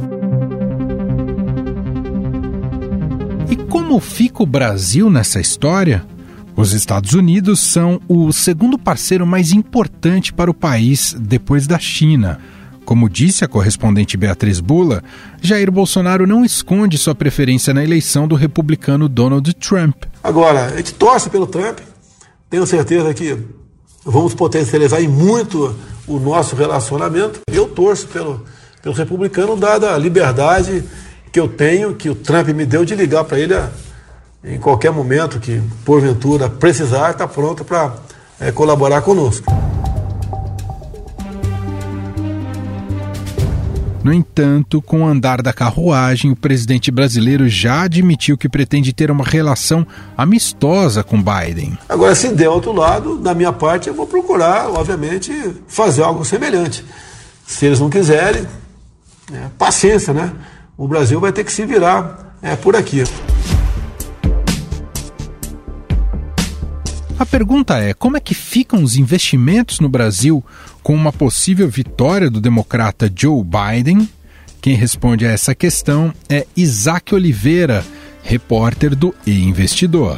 E 3.50 3.56
como 3.56 4.00
fica 4.00 4.42
o 4.42 4.46
Brasil 4.46 5.10
nessa 5.10 5.40
história? 5.40 6.04
Os 6.56 6.74
Estados 6.74 7.14
Unidos 7.14 7.60
são 7.60 8.02
o 8.08 8.32
segundo 8.32 8.78
parceiro 8.78 9.26
mais 9.26 9.52
importante 9.52 10.34
para 10.34 10.50
o 10.50 10.54
país 10.54 11.16
depois 11.20 11.68
da 11.68 11.78
China. 11.78 12.40
Como 12.86 13.10
disse 13.10 13.44
a 13.44 13.48
correspondente 13.48 14.16
Beatriz 14.16 14.60
Bula, 14.60 15.04
Jair 15.42 15.72
Bolsonaro 15.72 16.26
não 16.26 16.46
esconde 16.46 16.98
sua 16.98 17.14
preferência 17.14 17.74
na 17.74 17.84
eleição 17.84 18.28
do 18.28 18.36
republicano 18.36 19.10
Donald 19.10 19.54
Trump. 19.56 20.04
Agora, 20.24 20.66
a 20.68 20.78
gente 20.78 20.94
torce 20.94 21.30
pelo 21.30 21.46
Trump, 21.46 21.80
tenho 22.50 22.66
certeza 22.66 23.14
que 23.14 23.38
vamos 24.04 24.34
potencializar 24.34 25.02
muito 25.02 25.76
o 26.08 26.20
nosso 26.20 26.56
relacionamento. 26.56 27.42
Eu 27.52 27.68
torço 27.68 28.08
pelo, 28.08 28.46
pelo 28.82 28.96
republicano, 28.96 29.56
dada 29.56 29.94
a 29.94 29.98
liberdade 29.98 30.84
que 31.36 31.40
eu 31.42 31.50
tenho, 31.50 31.94
que 31.94 32.10
o 32.10 32.16
Trump 32.16 32.48
me 32.48 32.66
deu 32.66 32.86
de 32.86 32.96
ligar 32.96 33.26
para 33.26 33.38
ele 33.38 33.54
a, 33.54 33.70
em 34.42 34.58
qualquer 34.58 34.90
momento 34.90 35.38
que, 35.38 35.62
porventura, 35.84 36.50
precisar, 36.50 37.12
está 37.12 37.28
pronto 37.28 37.66
para 37.66 37.94
é, 38.40 38.54
colaborar 38.54 39.02
conosco. 39.02 39.54
No 44.02 44.14
entanto, 44.14 44.82
com 44.82 45.02
o 45.02 45.06
andar 45.06 45.42
da 45.42 45.52
carruagem, 45.52 46.32
o 46.32 46.38
presidente 46.38 46.90
brasileiro 46.90 47.50
já 47.50 47.82
admitiu 47.82 48.38
que 48.38 48.48
pretende 48.48 48.94
ter 48.94 49.12
uma 49.12 49.26
relação 49.26 49.86
amistosa 50.16 51.04
com 51.04 51.22
Biden. 51.22 51.78
Agora, 51.90 52.16
se 52.16 52.30
der 52.30 52.48
outro 52.48 52.72
lado, 52.72 53.18
da 53.18 53.36
minha 53.36 53.52
parte, 53.52 53.90
eu 53.90 53.94
vou 53.94 54.08
procurar, 54.08 54.70
obviamente, 54.70 55.34
fazer 55.68 56.04
algo 56.04 56.24
semelhante. 56.24 56.86
Se 57.46 57.66
eles 57.66 57.82
não 57.82 57.90
quiserem, 57.90 58.48
é, 59.34 59.50
paciência, 59.58 60.14
né? 60.14 60.32
O 60.78 60.90
Brasil 60.90 61.22
vai 61.22 61.32
ter 61.32 61.46
que 61.46 61.52
se 61.54 61.66
virar 61.66 62.36
é, 62.42 62.56
por 62.56 62.76
aqui. 62.76 63.04
A 67.18 67.26
pergunta 67.26 67.78
é: 67.78 67.94
como 67.94 68.18
é 68.18 68.20
que 68.20 68.34
ficam 68.34 68.84
os 68.84 68.98
investimentos 68.98 69.80
no 69.80 69.88
Brasil 69.88 70.44
com 70.84 70.94
uma 70.94 71.14
possível 71.14 71.70
vitória 71.70 72.30
do 72.30 72.42
democrata 72.42 73.10
Joe 73.14 73.42
Biden? 73.42 74.10
Quem 74.62 74.76
responde 74.76 75.26
a 75.26 75.32
essa 75.32 75.56
questão 75.56 76.14
é 76.28 76.46
Isaac 76.58 77.16
Oliveira, 77.16 77.86
repórter 78.22 78.96
do 78.96 79.16
E 79.26 79.44
Investidor. 79.44 80.18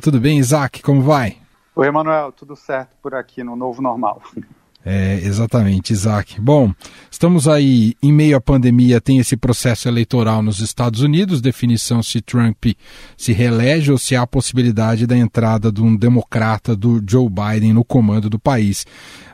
Tudo 0.00 0.20
bem, 0.20 0.38
Isaac? 0.38 0.80
Como 0.82 1.02
vai? 1.02 1.47
Oi, 1.78 1.86
Emanuel, 1.86 2.32
tudo 2.32 2.56
certo 2.56 2.96
por 3.00 3.14
aqui 3.14 3.44
no 3.44 3.54
novo 3.54 3.80
normal. 3.80 4.20
É, 4.84 5.14
exatamente, 5.22 5.92
Isaac. 5.92 6.40
Bom, 6.40 6.72
estamos 7.08 7.46
aí 7.46 7.94
em 8.02 8.12
meio 8.12 8.36
à 8.36 8.40
pandemia, 8.40 9.00
tem 9.00 9.18
esse 9.18 9.36
processo 9.36 9.86
eleitoral 9.86 10.42
nos 10.42 10.58
Estados 10.58 11.02
Unidos, 11.02 11.40
definição 11.40 12.02
se 12.02 12.20
Trump 12.20 12.64
se 13.16 13.32
reelege 13.32 13.92
ou 13.92 13.98
se 13.98 14.16
há 14.16 14.22
a 14.22 14.26
possibilidade 14.26 15.06
da 15.06 15.16
entrada 15.16 15.70
de 15.70 15.80
um 15.80 15.94
democrata 15.94 16.74
do 16.74 17.00
Joe 17.08 17.28
Biden 17.28 17.72
no 17.72 17.84
comando 17.84 18.28
do 18.28 18.40
país. 18.40 18.84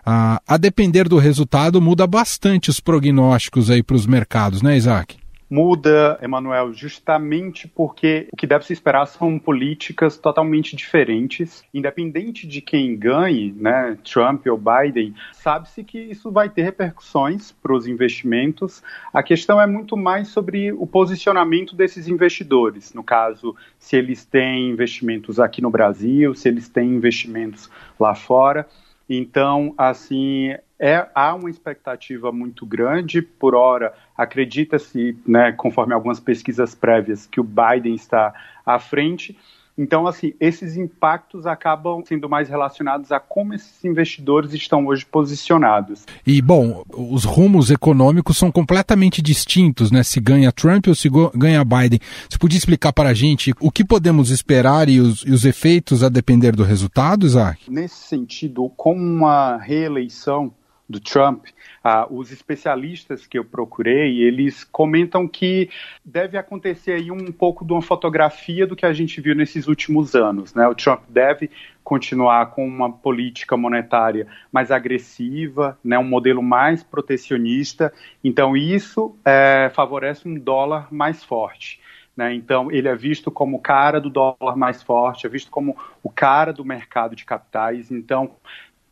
Ah, 0.04 0.38
a 0.46 0.58
depender 0.58 1.08
do 1.08 1.16
resultado, 1.16 1.80
muda 1.80 2.06
bastante 2.06 2.68
os 2.68 2.78
prognósticos 2.78 3.70
aí 3.70 3.82
para 3.82 3.96
os 3.96 4.06
mercados, 4.06 4.60
né, 4.60 4.76
Isaac? 4.76 5.23
Muda, 5.48 6.18
Emanuel, 6.22 6.72
justamente 6.72 7.68
porque 7.68 8.28
o 8.32 8.36
que 8.36 8.46
deve 8.46 8.64
se 8.64 8.72
esperar 8.72 9.06
são 9.06 9.38
políticas 9.38 10.16
totalmente 10.16 10.74
diferentes. 10.74 11.64
Independente 11.72 12.46
de 12.46 12.60
quem 12.60 12.96
ganhe, 12.96 13.52
né, 13.52 13.96
Trump 14.04 14.46
ou 14.46 14.58
Biden, 14.58 15.14
sabe-se 15.32 15.84
que 15.84 15.98
isso 15.98 16.30
vai 16.30 16.48
ter 16.48 16.62
repercussões 16.62 17.52
para 17.52 17.74
os 17.74 17.86
investimentos. 17.86 18.82
A 19.12 19.22
questão 19.22 19.60
é 19.60 19.66
muito 19.66 19.96
mais 19.96 20.28
sobre 20.28 20.72
o 20.72 20.86
posicionamento 20.86 21.76
desses 21.76 22.08
investidores. 22.08 22.92
No 22.94 23.02
caso, 23.02 23.54
se 23.78 23.96
eles 23.96 24.24
têm 24.24 24.70
investimentos 24.70 25.38
aqui 25.38 25.60
no 25.60 25.70
Brasil, 25.70 26.34
se 26.34 26.48
eles 26.48 26.68
têm 26.68 26.88
investimentos 26.90 27.70
lá 27.98 28.14
fora. 28.14 28.66
Então, 29.08 29.74
assim, 29.76 30.54
é, 30.78 31.06
há 31.14 31.34
uma 31.34 31.50
expectativa 31.50 32.32
muito 32.32 32.66
grande. 32.66 33.22
Por 33.22 33.54
hora, 33.54 33.94
acredita-se, 34.16 35.16
né, 35.26 35.52
conforme 35.52 35.94
algumas 35.94 36.20
pesquisas 36.20 36.74
prévias, 36.74 37.26
que 37.26 37.40
o 37.40 37.44
Biden 37.44 37.94
está 37.94 38.32
à 38.64 38.78
frente. 38.78 39.38
Então, 39.76 40.06
assim, 40.06 40.32
esses 40.38 40.76
impactos 40.76 41.46
acabam 41.46 42.02
sendo 42.06 42.28
mais 42.28 42.48
relacionados 42.48 43.10
a 43.10 43.18
como 43.18 43.54
esses 43.54 43.84
investidores 43.84 44.52
estão 44.52 44.86
hoje 44.86 45.04
posicionados. 45.04 46.04
E, 46.24 46.40
bom, 46.40 46.84
os 46.96 47.24
rumos 47.24 47.70
econômicos 47.70 48.38
são 48.38 48.52
completamente 48.52 49.20
distintos, 49.20 49.90
né? 49.90 50.02
Se 50.04 50.20
ganha 50.20 50.52
Trump 50.52 50.86
ou 50.86 50.94
se 50.94 51.08
ganha 51.34 51.64
Biden. 51.64 51.98
Você 52.28 52.38
podia 52.38 52.58
explicar 52.58 52.92
para 52.92 53.08
a 53.08 53.14
gente 53.14 53.52
o 53.60 53.70
que 53.70 53.84
podemos 53.84 54.30
esperar 54.30 54.88
e 54.88 55.00
os, 55.00 55.22
e 55.26 55.32
os 55.32 55.44
efeitos 55.44 56.04
a 56.04 56.08
depender 56.08 56.54
do 56.54 56.62
resultado, 56.62 57.26
Isaac? 57.26 57.68
Nesse 57.68 57.96
sentido, 57.96 58.70
com 58.76 58.94
uma 58.94 59.56
reeleição 59.56 60.52
do 60.88 61.00
Trump, 61.00 61.46
ah, 61.82 62.06
os 62.10 62.30
especialistas 62.30 63.26
que 63.26 63.38
eu 63.38 63.44
procurei, 63.44 64.20
eles 64.20 64.64
comentam 64.64 65.26
que 65.26 65.70
deve 66.04 66.36
acontecer 66.36 66.92
aí 66.92 67.10
um 67.10 67.32
pouco 67.32 67.64
de 67.64 67.72
uma 67.72 67.82
fotografia 67.82 68.66
do 68.66 68.76
que 68.76 68.84
a 68.84 68.92
gente 68.92 69.20
viu 69.20 69.34
nesses 69.34 69.66
últimos 69.66 70.14
anos. 70.14 70.54
Né? 70.54 70.66
O 70.68 70.74
Trump 70.74 71.02
deve 71.08 71.50
continuar 71.82 72.46
com 72.46 72.66
uma 72.66 72.90
política 72.90 73.56
monetária 73.56 74.26
mais 74.50 74.70
agressiva, 74.70 75.78
né, 75.84 75.98
um 75.98 76.04
modelo 76.04 76.42
mais 76.42 76.82
protecionista. 76.82 77.92
Então, 78.22 78.56
isso 78.56 79.14
é, 79.24 79.70
favorece 79.74 80.26
um 80.26 80.34
dólar 80.34 80.88
mais 80.90 81.22
forte. 81.22 81.78
Né? 82.16 82.32
Então, 82.34 82.70
ele 82.70 82.88
é 82.88 82.94
visto 82.94 83.30
como 83.30 83.56
o 83.56 83.60
cara 83.60 84.00
do 84.00 84.08
dólar 84.08 84.56
mais 84.56 84.82
forte, 84.82 85.26
é 85.26 85.28
visto 85.28 85.50
como 85.50 85.76
o 86.02 86.08
cara 86.08 86.52
do 86.52 86.64
mercado 86.64 87.16
de 87.16 87.24
capitais. 87.24 87.90
Então, 87.90 88.30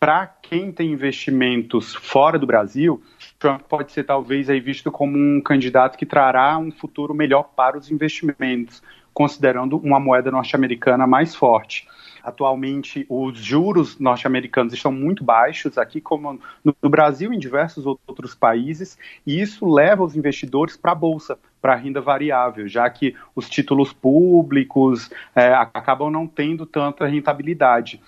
para 0.03 0.27
quem 0.27 0.73
tem 0.73 0.91
investimentos 0.91 1.95
fora 1.95 2.37
do 2.37 2.45
Brasil, 2.45 3.01
Trump 3.39 3.61
pode 3.69 3.93
ser 3.93 4.03
talvez 4.03 4.51
aí 4.51 4.59
visto 4.59 4.91
como 4.91 5.17
um 5.17 5.41
candidato 5.41 5.97
que 5.97 6.05
trará 6.05 6.59
um 6.59 6.73
futuro 6.73 7.15
melhor 7.15 7.45
para 7.55 7.79
os 7.79 7.89
investimentos, 7.89 8.83
considerando 9.15 9.77
uma 9.77 10.01
moeda 10.01 10.29
norte-americana 10.29 11.07
mais 11.07 11.37
forte. 11.37 11.87
Atualmente, 12.21 13.07
os 13.09 13.39
juros 13.39 13.97
norte-americanos 14.01 14.75
estão 14.75 14.91
muito 14.91 15.23
baixos, 15.23 15.79
aqui 15.79 16.01
como 16.01 16.41
no 16.65 16.91
Brasil 16.91 17.33
e 17.33 17.37
em 17.37 17.39
diversos 17.39 17.87
outros 17.87 18.35
países, 18.35 18.99
e 19.25 19.41
isso 19.41 19.73
leva 19.73 20.03
os 20.03 20.17
investidores 20.17 20.77
para 20.77 20.91
a 20.91 20.97
bolsa, 20.97 21.39
para 21.61 21.75
a 21.75 21.77
renda 21.77 22.01
variável, 22.01 22.67
já 22.67 22.91
que 22.91 23.15
os 23.37 23.49
títulos 23.49 23.93
públicos 23.93 25.13
é, 25.33 25.55
acabam 25.55 26.11
não 26.11 26.27
tendo 26.27 26.67
tanta 26.67 27.07
rentabilidade. 27.07 28.01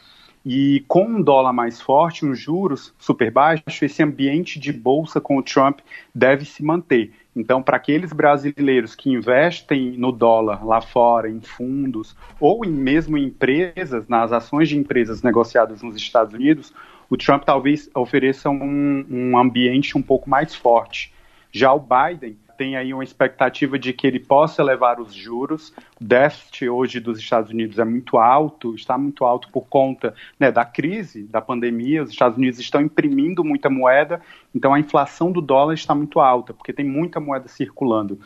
E 0.44 0.84
com 0.86 1.04
um 1.04 1.22
dólar 1.22 1.52
mais 1.54 1.80
forte, 1.80 2.26
uns 2.26 2.38
juros 2.38 2.92
super 2.98 3.30
baixos, 3.30 3.80
esse 3.80 4.02
ambiente 4.02 4.58
de 4.58 4.72
bolsa 4.72 5.20
com 5.20 5.38
o 5.38 5.42
Trump 5.42 5.78
deve 6.14 6.44
se 6.44 6.62
manter. 6.62 7.12
Então, 7.34 7.62
para 7.62 7.76
aqueles 7.76 8.12
brasileiros 8.12 8.94
que 8.94 9.10
investem 9.10 9.92
no 9.92 10.12
dólar 10.12 10.64
lá 10.64 10.80
fora, 10.80 11.30
em 11.30 11.40
fundos, 11.40 12.14
ou 12.38 12.64
em, 12.64 12.70
mesmo 12.70 13.16
em 13.16 13.24
empresas, 13.24 14.06
nas 14.06 14.32
ações 14.32 14.68
de 14.68 14.76
empresas 14.76 15.22
negociadas 15.22 15.82
nos 15.82 15.96
Estados 15.96 16.34
Unidos, 16.34 16.72
o 17.08 17.16
Trump 17.16 17.42
talvez 17.44 17.90
ofereça 17.94 18.50
um, 18.50 19.04
um 19.10 19.38
ambiente 19.38 19.96
um 19.96 20.02
pouco 20.02 20.28
mais 20.28 20.54
forte. 20.54 21.12
Já 21.50 21.72
o 21.72 21.80
Biden 21.80 22.36
tem 22.56 22.76
aí 22.76 22.92
uma 22.92 23.04
expectativa 23.04 23.78
de 23.78 23.92
que 23.92 24.06
ele 24.06 24.20
possa 24.20 24.62
elevar 24.62 25.00
os 25.00 25.14
juros. 25.14 25.72
O 26.00 26.04
déficit 26.04 26.68
hoje 26.68 27.00
dos 27.00 27.18
Estados 27.18 27.50
Unidos 27.50 27.78
é 27.78 27.84
muito 27.84 28.18
alto, 28.18 28.74
está 28.74 28.96
muito 28.96 29.24
alto 29.24 29.48
por 29.50 29.66
conta 29.68 30.14
né, 30.38 30.50
da 30.50 30.64
crise, 30.64 31.24
da 31.24 31.40
pandemia. 31.40 32.02
Os 32.02 32.10
Estados 32.10 32.36
Unidos 32.36 32.58
estão 32.58 32.80
imprimindo 32.80 33.44
muita 33.44 33.68
moeda, 33.68 34.20
então 34.54 34.72
a 34.72 34.80
inflação 34.80 35.32
do 35.32 35.40
dólar 35.40 35.74
está 35.74 35.94
muito 35.94 36.20
alta, 36.20 36.52
porque 36.52 36.72
tem 36.72 36.84
muita 36.84 37.20
moeda 37.20 37.48
circulando. 37.48 38.18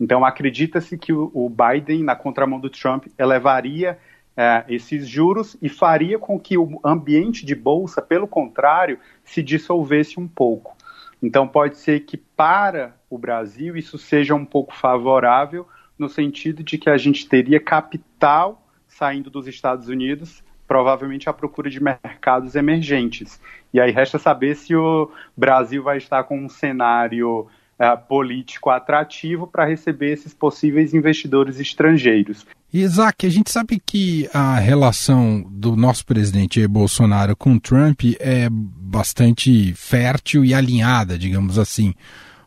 Então 0.00 0.24
acredita-se 0.24 0.98
que 0.98 1.12
o 1.12 1.50
Biden, 1.50 2.02
na 2.02 2.14
contramão 2.14 2.60
do 2.60 2.68
Trump, 2.68 3.06
elevaria 3.18 3.98
é, 4.36 4.64
esses 4.68 5.08
juros 5.08 5.56
e 5.62 5.68
faria 5.68 6.18
com 6.18 6.38
que 6.38 6.58
o 6.58 6.78
ambiente 6.84 7.46
de 7.46 7.54
bolsa, 7.54 8.02
pelo 8.02 8.28
contrário, 8.28 8.98
se 9.24 9.42
dissolvesse 9.42 10.20
um 10.20 10.28
pouco. 10.28 10.76
Então 11.22 11.48
pode 11.48 11.78
ser 11.78 12.00
que 12.00 12.16
para 12.16 12.94
o 13.08 13.18
Brasil 13.18 13.76
isso 13.76 13.98
seja 13.98 14.34
um 14.34 14.44
pouco 14.44 14.74
favorável 14.74 15.66
no 15.98 16.08
sentido 16.08 16.62
de 16.62 16.76
que 16.76 16.90
a 16.90 16.96
gente 16.96 17.28
teria 17.28 17.60
capital 17.60 18.62
saindo 18.88 19.30
dos 19.30 19.46
Estados 19.46 19.88
Unidos, 19.88 20.42
provavelmente 20.66 21.28
à 21.28 21.32
procura 21.32 21.70
de 21.70 21.82
mercados 21.82 22.54
emergentes. 22.54 23.40
E 23.72 23.80
aí 23.80 23.90
resta 23.90 24.18
saber 24.18 24.56
se 24.56 24.74
o 24.74 25.10
Brasil 25.36 25.82
vai 25.82 25.98
estar 25.98 26.24
com 26.24 26.38
um 26.38 26.48
cenário 26.48 27.40
uh, 27.40 28.06
político 28.08 28.70
atrativo 28.70 29.46
para 29.46 29.66
receber 29.66 30.12
esses 30.12 30.32
possíveis 30.32 30.94
investidores 30.94 31.60
estrangeiros. 31.60 32.46
Isaac, 32.72 33.26
a 33.26 33.30
gente 33.30 33.50
sabe 33.50 33.80
que 33.84 34.28
a 34.34 34.58
relação 34.58 35.42
do 35.48 35.76
nosso 35.76 36.04
presidente 36.04 36.66
Bolsonaro 36.66 37.36
com 37.36 37.58
Trump 37.58 38.00
é 38.18 38.48
bastante 38.50 39.72
fértil 39.74 40.44
e 40.44 40.52
alinhada, 40.52 41.16
digamos 41.16 41.58
assim. 41.58 41.94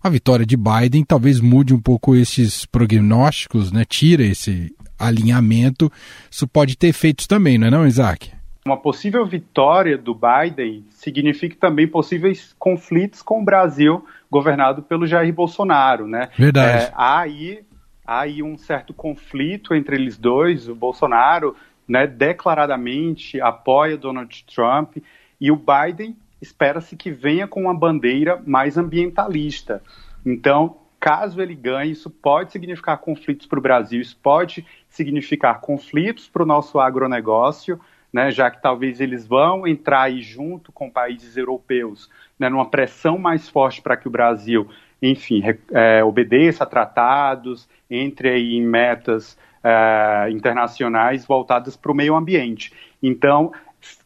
A 0.02 0.10
vitória 0.10 0.46
de 0.46 0.56
Biden 0.56 1.04
talvez 1.04 1.42
mude 1.42 1.74
um 1.74 1.82
pouco 1.82 2.16
esses 2.16 2.66
prognósticos, 2.66 3.72
né? 3.72 3.84
Tira 3.84 4.24
esse 4.24 4.74
alinhamento. 4.98 5.92
Isso 6.32 6.48
pode 6.48 6.78
ter 6.78 6.88
efeitos 6.88 7.28
também, 7.28 7.58
não 7.58 7.68
é 7.68 7.72
não, 7.72 7.88
Isaac? 7.88 8.32
Uma 8.66 8.78
possível 8.78 9.26
vitória 9.26 9.98
do 9.98 10.14
Biden 10.14 10.86
significa 10.90 11.56
também 11.60 11.88
possíveis 11.88 12.56
conflitos 12.60 13.22
com 13.22 13.42
o 13.42 13.44
Brasil 13.46 14.06
governado 14.30 14.84
pelo 14.84 15.08
Jair 15.08 15.34
Bolsonaro, 15.34 16.08
né? 16.08 16.30
Verdade. 16.38 16.86
É, 16.86 16.92
há 16.94 17.20
aí 17.20 17.60
há 18.10 18.22
aí 18.22 18.42
um 18.42 18.58
certo 18.58 18.92
conflito 18.92 19.76
entre 19.76 19.96
eles 19.96 20.18
dois. 20.18 20.68
O 20.68 20.74
Bolsonaro, 20.74 21.56
né, 21.88 22.08
declaradamente 22.08 23.40
apoia 23.40 23.96
Donald 23.96 24.46
Trump 24.46 24.98
e 25.40 25.52
o 25.52 25.56
Biden 25.56 26.18
espera-se 26.42 26.96
que 26.96 27.12
venha 27.12 27.48
com 27.48 27.62
uma 27.62 27.74
bandeira 27.74 28.42
mais 28.46 28.78
ambientalista. 28.78 29.82
Então, 30.26 30.78
caso 31.00 31.42
ele 31.42 31.56
ganhe, 31.56 31.92
isso 31.92 32.10
pode 32.10 32.52
significar 32.52 32.98
conflitos 32.98 33.48
para 33.48 33.60
o 33.60 33.62
Brasil, 33.62 34.02
isso 34.02 34.18
pode 34.22 34.66
significar 34.90 35.62
conflitos 35.62 36.28
para 36.28 36.44
o 36.44 36.46
nosso 36.46 36.80
agronegócio, 36.80 37.80
né, 38.12 38.32
já 38.32 38.50
que 38.50 38.62
talvez 38.62 39.00
eles 39.00 39.26
vão 39.26 39.68
entrar 39.68 40.04
aí 40.04 40.22
junto 40.22 40.72
com 40.72 40.90
países 40.90 41.38
europeus, 41.38 42.10
né, 42.38 42.50
numa 42.50 42.70
pressão 42.70 43.18
mais 43.18 43.48
forte 43.48 43.82
para 43.82 43.96
que 43.96 44.08
o 44.08 44.12
Brasil, 44.12 44.68
enfim, 45.02 45.44
é, 45.72 46.04
obedeça 46.04 46.64
a 46.64 46.68
tratados, 46.68 47.70
entre 47.90 48.30
aí 48.30 48.56
em 48.56 48.66
metas 48.66 49.38
é, 49.64 50.30
internacionais 50.32 51.26
voltadas 51.26 51.76
para 51.76 51.92
o 51.92 51.96
meio 51.96 52.16
ambiente. 52.16 52.74
Então, 53.02 53.52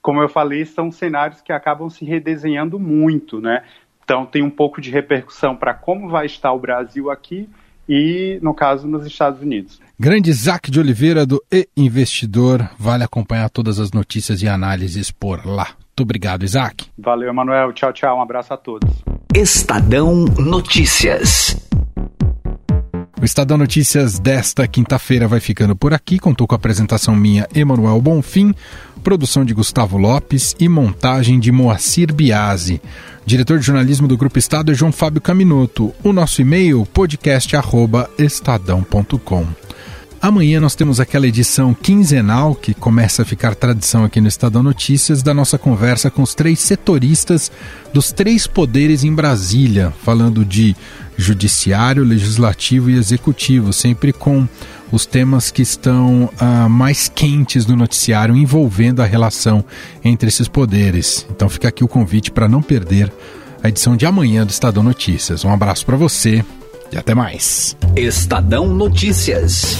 como 0.01 0.21
eu 0.21 0.29
falei, 0.29 0.65
são 0.65 0.91
cenários 0.91 1.41
que 1.41 1.51
acabam 1.51 1.89
se 1.89 2.05
redesenhando 2.05 2.79
muito, 2.79 3.39
né? 3.39 3.63
Então 4.03 4.25
tem 4.25 4.43
um 4.43 4.49
pouco 4.49 4.81
de 4.81 4.91
repercussão 4.91 5.55
para 5.55 5.73
como 5.73 6.09
vai 6.09 6.25
estar 6.25 6.51
o 6.51 6.59
Brasil 6.59 7.09
aqui 7.09 7.47
e, 7.87 8.39
no 8.41 8.53
caso, 8.53 8.87
nos 8.87 9.05
Estados 9.05 9.41
Unidos. 9.41 9.81
Grande 9.99 10.29
Isaac 10.29 10.69
de 10.69 10.79
Oliveira 10.79 11.25
do 11.25 11.41
E 11.51 11.67
Investidor. 11.75 12.69
Vale 12.77 13.03
acompanhar 13.03 13.49
todas 13.49 13.79
as 13.79 13.91
notícias 13.91 14.41
e 14.41 14.47
análises 14.47 15.11
por 15.11 15.45
lá. 15.45 15.69
Muito 15.93 16.01
obrigado, 16.01 16.43
Isaac. 16.43 16.87
Valeu, 16.97 17.29
Emanuel. 17.29 17.71
Tchau, 17.73 17.93
tchau. 17.93 18.17
Um 18.17 18.21
abraço 18.21 18.53
a 18.53 18.57
todos. 18.57 18.89
Estadão 19.35 20.25
Notícias. 20.37 21.72
O 23.23 23.25
Estadão 23.25 23.57
Notícias 23.57 24.19
desta 24.19 24.67
quinta-feira 24.67 25.27
vai 25.29 25.39
ficando 25.39 25.77
por 25.77 25.93
aqui. 25.93 26.19
Contou 26.19 26.45
com 26.45 26.55
a 26.55 26.57
apresentação 26.57 27.15
minha, 27.15 27.47
Emanuel 27.55 28.01
Bonfim, 28.01 28.53
produção 29.01 29.45
de 29.45 29.53
Gustavo 29.53 29.97
Lopes 29.97 30.53
e 30.59 30.67
montagem 30.67 31.39
de 31.39 31.49
Moacir 31.49 32.13
Biasi. 32.13 32.81
Diretor 33.25 33.59
de 33.59 33.65
jornalismo 33.65 34.09
do 34.09 34.17
Grupo 34.17 34.37
Estado 34.37 34.73
é 34.73 34.75
João 34.75 34.91
Fábio 34.91 35.21
Caminoto. 35.21 35.93
O 36.03 36.11
nosso 36.11 36.41
e-mail, 36.41 36.85
podcast.estadão.com. 36.93 39.47
Amanhã 40.21 40.59
nós 40.59 40.75
temos 40.75 40.99
aquela 41.01 41.27
edição 41.27 41.73
quinzenal 41.73 42.53
que 42.55 42.73
começa 42.73 43.21
a 43.23 43.25
ficar 43.25 43.55
tradição 43.55 44.03
aqui 44.05 44.21
no 44.21 44.29
Estadão 44.29 44.63
Notícias 44.63 45.23
da 45.23 45.33
nossa 45.33 45.57
conversa 45.57 46.09
com 46.09 46.21
os 46.21 46.33
três 46.33 46.59
setoristas 46.59 47.51
dos 47.93 48.13
três 48.13 48.47
poderes 48.47 49.03
em 49.03 49.13
Brasília, 49.13 49.93
falando 50.01 50.45
de 50.45 50.73
judiciário, 51.17 52.03
legislativo 52.03 52.89
e 52.89 52.97
executivo, 52.97 53.71
sempre 53.73 54.11
com 54.13 54.47
os 54.91 55.05
temas 55.05 55.49
que 55.49 55.61
estão 55.61 56.29
uh, 56.39 56.69
mais 56.69 57.09
quentes 57.09 57.65
do 57.65 57.75
noticiário 57.75 58.37
envolvendo 58.37 59.01
a 59.01 59.05
relação 59.05 59.65
entre 60.03 60.29
esses 60.29 60.47
poderes. 60.47 61.25
Então 61.31 61.49
fica 61.49 61.67
aqui 61.67 61.83
o 61.83 61.87
convite 61.87 62.31
para 62.31 62.47
não 62.47 62.61
perder 62.61 63.11
a 63.63 63.69
edição 63.69 63.95
de 63.95 64.05
amanhã 64.05 64.45
do 64.45 64.51
Estadão 64.51 64.83
Notícias. 64.83 65.43
Um 65.43 65.51
abraço 65.51 65.85
para 65.85 65.97
você 65.97 66.45
e 66.91 66.97
até 66.97 67.15
mais. 67.15 67.75
Estadão 67.95 68.67
Notícias. 68.67 69.77